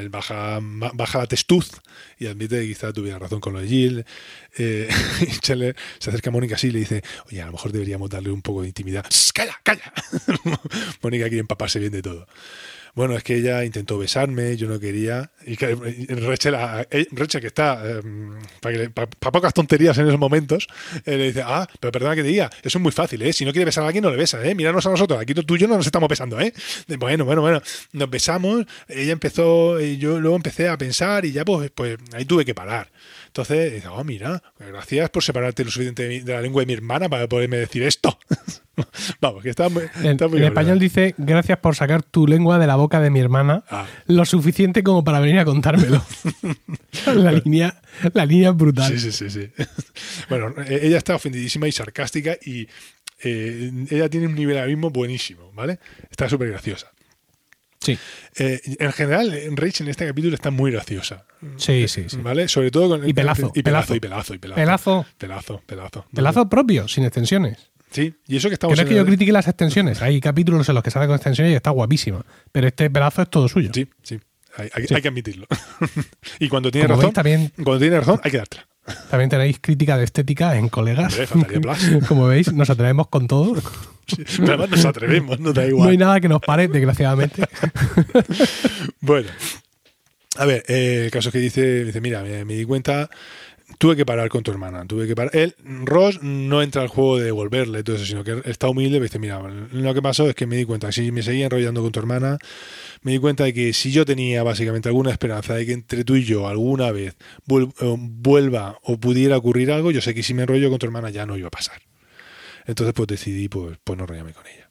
[0.10, 1.70] Baja, ba- baja la testuz
[2.18, 4.06] y admite que quizá tuviera razón con lo de Jill.
[4.58, 4.88] Eh,
[5.22, 8.10] y Chandler se acerca a Mónica así y le dice, oye, a lo mejor deberíamos
[8.10, 9.06] darle un poco de intimidad.
[9.10, 9.92] ¡Shh, ¡Calla, calla!
[11.04, 12.28] Mónica quiere empaparse bien de todo.
[12.96, 15.32] Bueno, es que ella intentó besarme, yo no quería.
[15.46, 17.82] Y que y Rachel, a- eh, Rachel, que está
[18.94, 20.68] para pocas tonterías en esos momentos,
[21.06, 23.34] eh, le dice, ah, pero perdona que te diga, eso es muy fácil, ¿eh?
[23.34, 24.56] Si no quiere besar a alguien, no le besa, ¿eh?
[24.56, 26.54] Míranos a nosotros, aquí tú y yo no nos estamos besando, ¿eh?
[27.00, 27.62] Bueno, bueno, bueno,
[27.94, 32.26] nos besamos, ella empezó, y yo luego empecé a pensar y ya pues, pues ahí
[32.26, 32.92] tuve que parar.
[33.32, 36.66] Entonces, dice, oh, mira, gracias por separarte lo suficiente de, mi- de la lengua de
[36.66, 38.20] mi hermana para poderme decir esto.
[39.22, 42.68] Vamos, que está muy, está muy en español dice, gracias por sacar tu lengua de
[42.68, 43.88] la boca de mi hermana, Ah.
[44.08, 46.04] lo suficiente como para venir a contármelo.
[47.16, 47.82] la, línea,
[48.14, 48.92] la línea es brutal.
[48.92, 49.64] Sí, sí, sí, sí.
[50.30, 52.68] Bueno, eh, ella está ofendidísima y sarcástica y
[53.24, 55.80] eh, ella tiene un nivel abismo buenísimo, ¿vale?
[56.10, 56.92] Está súper graciosa.
[57.84, 57.98] Sí,
[58.38, 61.26] Eh, en general, Rachel en este capítulo está muy graciosa,
[61.58, 62.06] sí, sí.
[62.08, 62.18] sí.
[62.18, 62.48] ¿vale?
[62.48, 63.96] Sobre todo con Y pelazo, y pelazo, pelazo.
[63.96, 64.56] y pelazo, y pelazo.
[64.56, 66.06] Pelazo, Pelazo, pelazo.
[66.14, 67.72] pelazo propio, sin extensiones.
[67.90, 70.02] Sí, y eso que estamos no es que yo critique las extensiones.
[70.02, 72.24] Hay capítulos en los que sale con extensiones y está guapísima.
[72.52, 73.72] Pero este pelazo es todo suyo.
[73.74, 74.18] Sí, sí.
[74.56, 74.94] Hay, hay- Sí.
[74.96, 75.48] hay que admitirlo.
[76.40, 78.68] y cuando tiene Como razón, veis, también, cuando tiene razón, hay que dártela.
[79.10, 81.18] también tenéis crítica de estética en colegas.
[81.34, 81.60] Hombre.
[82.08, 83.56] Como veis, nos atrevemos con todo.
[84.38, 85.98] Pero además nos atrevemos, no da No hay igual.
[85.98, 87.44] nada que nos pare, desgraciadamente.
[89.02, 89.30] Bueno,
[90.38, 93.10] a ver, eh, el caso es que dice, dice, mira, me, me di cuenta,
[93.80, 95.36] tuve que parar con tu hermana, tuve que parar.
[95.36, 95.56] Él,
[95.86, 99.42] Ross no entra al juego de devolverle todo eso, sino que está humilde dice, mira,
[99.72, 102.38] lo que pasó es que me di cuenta, si me seguía enrollando con tu hermana,
[103.02, 106.16] me di cuenta de que si yo tenía básicamente alguna esperanza de que entre tú
[106.16, 107.16] y yo alguna vez
[107.50, 111.10] eh, vuelva o pudiera ocurrir algo, yo sé que si me enrollo con tu hermana
[111.10, 111.82] ya no iba a pasar.
[112.66, 114.70] Entonces pues decidí pues, pues no enrollarme con ella.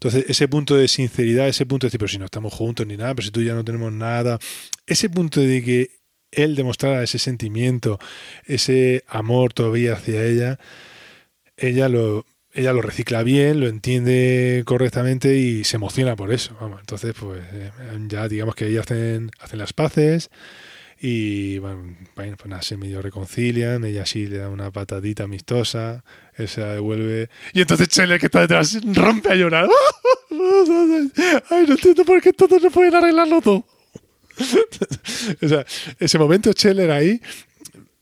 [0.00, 2.96] Entonces, ese punto de sinceridad, ese punto de decir, pero si no estamos juntos ni
[2.96, 4.38] nada, pero si tú ya no tenemos nada,
[4.86, 5.90] ese punto de que
[6.30, 7.98] él demostrara ese sentimiento,
[8.46, 10.58] ese amor todavía hacia ella,
[11.58, 12.24] ella lo,
[12.54, 16.56] ella lo recicla bien, lo entiende correctamente y se emociona por eso.
[16.58, 17.70] Vamos, entonces, pues eh,
[18.08, 20.30] ya digamos que ellos hacen, hacen las paces
[21.00, 26.04] y bueno, bueno, pues se medio reconcilian, ella sí le da una patadita amistosa,
[26.36, 29.68] él se la devuelve y entonces Chele que está detrás rompe a llorar.
[31.50, 33.66] Ay, no entiendo por qué todos no pueden arreglarlo todo.
[35.42, 35.64] o sea,
[35.98, 37.20] ese momento Scheller ahí,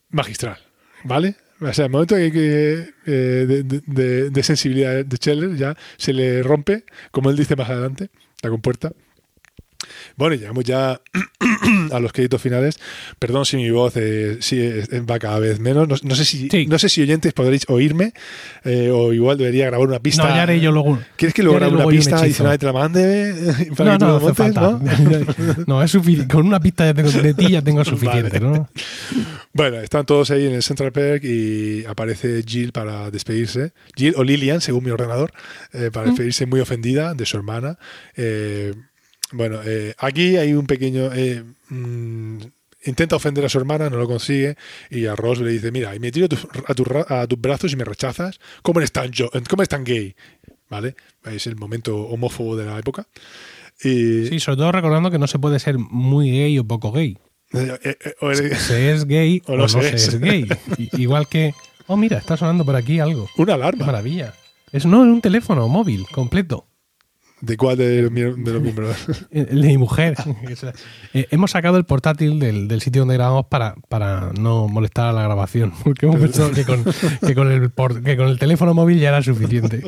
[0.09, 0.57] magistral,
[1.03, 1.35] ¿vale?
[1.61, 7.29] O sea, el momento eh, de- de sensibilidad de Scheller ya se le rompe, como
[7.29, 8.09] él dice más adelante,
[8.41, 8.93] la compuerta.
[10.19, 10.99] Bueno, y llegamos ya
[11.91, 12.77] a los créditos finales.
[13.19, 15.87] Perdón si mi voz eh, eh, va cada vez menos.
[15.87, 16.67] No, no sé si Sí.
[16.67, 18.11] no sé si oyentes podréis oírme
[18.65, 20.23] eh, o igual debería grabar una pista.
[20.27, 20.99] No, ya haré yo luego.
[21.15, 23.33] ¿Quieres que haré grabe una luego pista y te la mande?
[23.77, 24.61] para No, no, hace montes, falta.
[24.61, 24.79] ¿no?
[25.67, 26.33] No, es suficiente.
[26.33, 28.57] Con una pista ya tengo, de ti ya tengo suficiente, Vale.
[28.57, 28.69] ¿no?
[29.53, 33.71] Bueno, están todos ahí en el Central Park y aparece Jill para despedirse.
[33.95, 35.31] Jill o Lillian, según mi ordenador,
[35.71, 37.77] eh, para despedirse muy ofendida de su hermana.
[38.17, 38.73] Eh,
[39.31, 41.11] bueno, eh, aquí hay un pequeño...
[41.13, 42.37] eh, mm,
[42.85, 44.55] intenta ofender a su hermana, no lo consigue,
[44.89, 47.39] y a Ross le dice, mira, y me tiro a, tu- a, tu a tus
[47.41, 50.15] brazos y me rechazas, ¿cómo eres tan, yo, cómo eres tan gay?
[50.69, 50.95] ¿Vale?
[51.25, 53.05] Es el momento homófobo de la época.
[53.83, 57.17] Y, Sí, sobre todo recordando que no se puede ser muy gay o poco gay.
[57.53, 60.07] eh, eh, eh, o eres- Se es gay O o no se es.
[60.07, 60.47] es gay.
[60.93, 61.53] Igual que.
[61.87, 63.27] Oh, mira, está sonando por aquí algo.
[63.37, 63.85] una Qué alarma.
[63.87, 64.33] maravilla.
[64.71, 66.65] Es no, es un teléfono móvil completo.
[67.41, 68.97] ¿De cuál de los, de los miembros?
[69.31, 70.15] El de mi mujer.
[71.13, 75.11] Eh, hemos sacado el portátil del, del sitio donde grabamos para, para no molestar a
[75.13, 75.73] la grabación.
[75.83, 76.83] Porque hemos pensado que con,
[77.25, 79.81] que con el, por- que con el teléfono móvil ya era suficiente.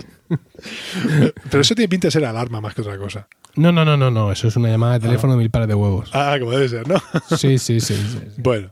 [1.50, 3.28] Pero eso tiene pinta de ser alarma más que otra cosa.
[3.56, 4.32] No, no, no, no, no.
[4.32, 6.10] Eso es una llamada de teléfono de mil pares de huevos.
[6.14, 6.96] Ah, como debe ser, ¿no?
[7.38, 7.96] Sí, sí, sí.
[7.96, 8.20] sí, sí.
[8.38, 8.72] Bueno.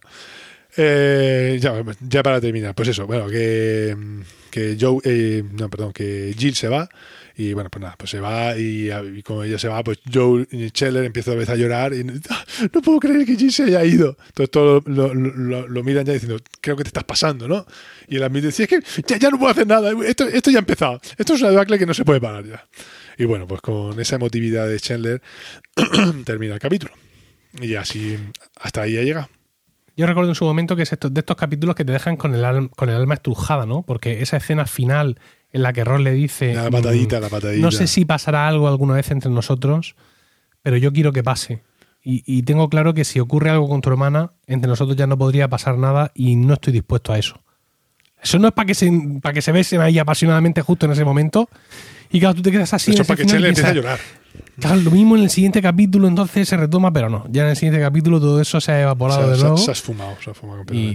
[0.78, 1.74] Eh, ya,
[2.08, 3.96] ya para terminar, pues eso, bueno, que,
[4.50, 6.88] que Joe, eh, no, perdón, que Jill se va
[7.40, 10.46] y bueno, pues nada, pues se va y, y como ella se va, pues Joe
[10.52, 13.86] Scheller empieza otra vez a llorar y "Ah, no puedo creer que Jill se haya
[13.86, 14.18] ido.
[14.28, 17.66] Entonces todos lo, miran ya diciendo, creo que te estás pasando, ¿no?
[18.10, 20.58] Y él admite, sí, es que ya, ya no puedo hacer nada, esto, esto ya
[20.58, 22.68] ha empezado, esto es una debacle que no se puede parar ya.
[23.18, 25.22] Y bueno, pues con esa emotividad de Chandler
[26.26, 26.92] termina el capítulo.
[27.62, 28.18] Y así,
[28.58, 29.30] hasta ahí ha llegado.
[30.00, 32.46] Yo recuerdo en su momento que es de estos capítulos que te dejan con el,
[32.46, 33.84] alma, con el alma estrujada, ¿no?
[33.84, 35.20] Porque esa escena final
[35.52, 36.54] en la que Ross le dice.
[36.54, 37.62] La patadita, mm, la patadita.
[37.62, 39.98] No sé si pasará algo alguna vez entre nosotros,
[40.62, 41.64] pero yo quiero que pase.
[42.02, 45.18] Y, y tengo claro que si ocurre algo con tu hermana, entre nosotros ya no
[45.18, 47.44] podría pasar nada y no estoy dispuesto a eso.
[48.22, 48.92] Eso no es para que se,
[49.22, 51.50] para que se besen ahí apasionadamente justo en ese momento.
[52.12, 52.92] Y claro, tú te quedas así.
[52.92, 54.00] Eso en para que Chandler empiece a llorar.
[54.60, 57.26] Claro, lo mismo en el siguiente capítulo, entonces se retoma, pero no.
[57.30, 59.58] Ya en el siguiente capítulo todo eso se ha evaporado Se, de se- nuevo.
[59.58, 60.26] se se has fumado Y,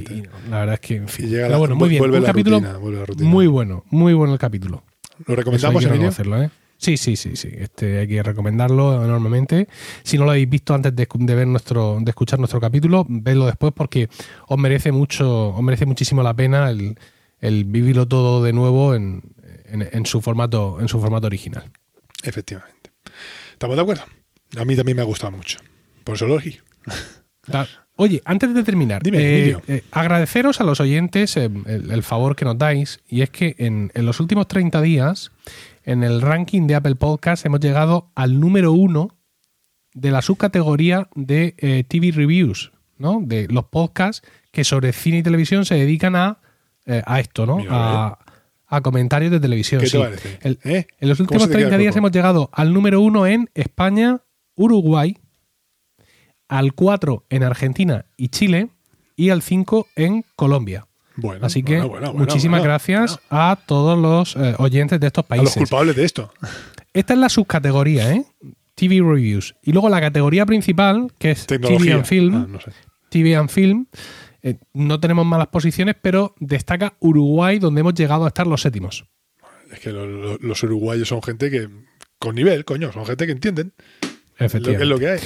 [0.01, 0.15] completamente.
[0.15, 1.27] y no, la verdad es que, en fin.
[1.27, 2.01] Y llega Pero la- bueno, muy bien.
[2.01, 3.31] vuelve Un la capítulo rutina, vuelve la rutina.
[3.31, 4.83] muy bueno, muy bueno el capítulo.
[5.27, 5.93] ¿Lo recomendamos, Emilio?
[6.11, 6.51] reconocerlo, ¿eh?
[6.77, 7.49] Sí, sí, sí, sí.
[7.53, 9.69] Este hay que recomendarlo enormemente.
[10.03, 13.47] Si no lo habéis visto antes de, de ver nuestro, de escuchar nuestro capítulo, vedlo
[13.47, 14.09] después porque
[14.49, 16.99] os merece mucho, os merece muchísimo la pena el,
[17.47, 19.23] el vivirlo todo de nuevo en,
[19.67, 21.71] en- en su formato, en su formato original.
[22.23, 22.91] Efectivamente.
[23.53, 24.05] ¿Estamos de acuerdo?
[24.57, 25.59] A mí también me ha gustado mucho.
[26.05, 26.39] Por eso lo
[27.97, 32.35] Oye, antes de terminar, Dime, eh, eh, agradeceros a los oyentes eh, el, el favor
[32.35, 35.31] que nos dais, y es que en, en los últimos 30 días,
[35.85, 39.17] en el ranking de Apple Podcasts, hemos llegado al número uno
[39.93, 43.21] de la subcategoría de eh, TV Reviews, ¿no?
[43.23, 46.39] De los podcasts que sobre cine y televisión se dedican a,
[46.87, 47.59] eh, a esto, ¿no?
[47.71, 48.19] A,
[48.67, 49.81] a comentarios de televisión.
[49.81, 49.99] ¿Qué sí.
[49.99, 50.39] te parece?
[50.43, 50.87] El- ¿Eh?
[51.01, 53.27] en los ¿Cómo últimos se te queda 30 el días hemos llegado al número uno
[53.27, 54.21] en España,
[54.57, 55.17] Uruguay,
[56.49, 58.69] al 4 en Argentina y Chile
[59.17, 60.87] y al 5 en Colombia.
[61.17, 65.25] Bueno, Así que bueno, bueno, bueno, muchísimas gracias a todos los eh, oyentes de estos
[65.29, 65.57] A los países.
[65.57, 66.33] culpables de esto.
[66.93, 68.25] Esta es la subcategoría, ¿eh?
[68.75, 69.55] TV Reviews.
[69.63, 71.95] Y luego la categoría principal, que es TV Tecnología.
[71.95, 72.35] and Film.
[72.35, 72.73] Ah, no sé.
[73.11, 73.87] TV and Film.
[74.45, 79.05] Eh, no tenemos malas posiciones, pero destaca Uruguay, donde hemos llegado a estar los séptimos.
[79.73, 81.69] Es que lo- lo- los uruguayos son gente que.
[82.21, 83.73] Con nivel, coño, son gente que entienden.
[84.39, 85.21] Es lo, es lo que hay.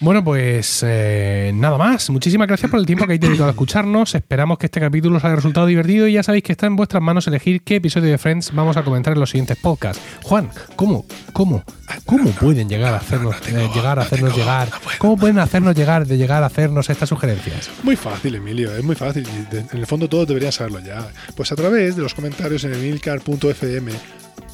[0.00, 2.08] Bueno, pues eh, nada más.
[2.08, 4.14] Muchísimas gracias por el tiempo que habéis dedicado a escucharnos.
[4.14, 7.02] Esperamos que este capítulo os haya resultado divertido y ya sabéis que está en vuestras
[7.02, 10.02] manos elegir qué episodio de Friends vamos a comentar en los siguientes podcasts.
[10.22, 11.64] Juan, ¿cómo, cómo,
[12.06, 16.16] cómo pueden llegar a hacernos, eh, llegar a hacernos llegar, cómo pueden hacernos llegar de
[16.16, 17.70] llegar a hacernos estas sugerencias?
[17.82, 19.28] Muy fácil, Emilio, es muy fácil.
[19.52, 21.10] en el fondo todos deberían saberlo ya.
[21.36, 23.92] Pues a través de los comentarios en emilcar.fm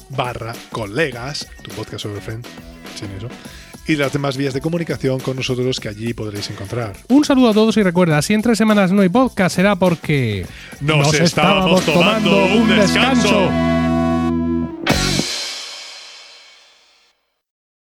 [0.09, 2.49] barra colegas, tu podcast sobre Friends,
[2.95, 3.29] sin eso,
[3.87, 6.93] y las demás vías de comunicación con nosotros que allí podréis encontrar.
[7.07, 10.45] Un saludo a todos y recuerda, si entre semanas no hay podcast será porque
[10.81, 13.49] nos, nos estábamos, tomando, un descanso.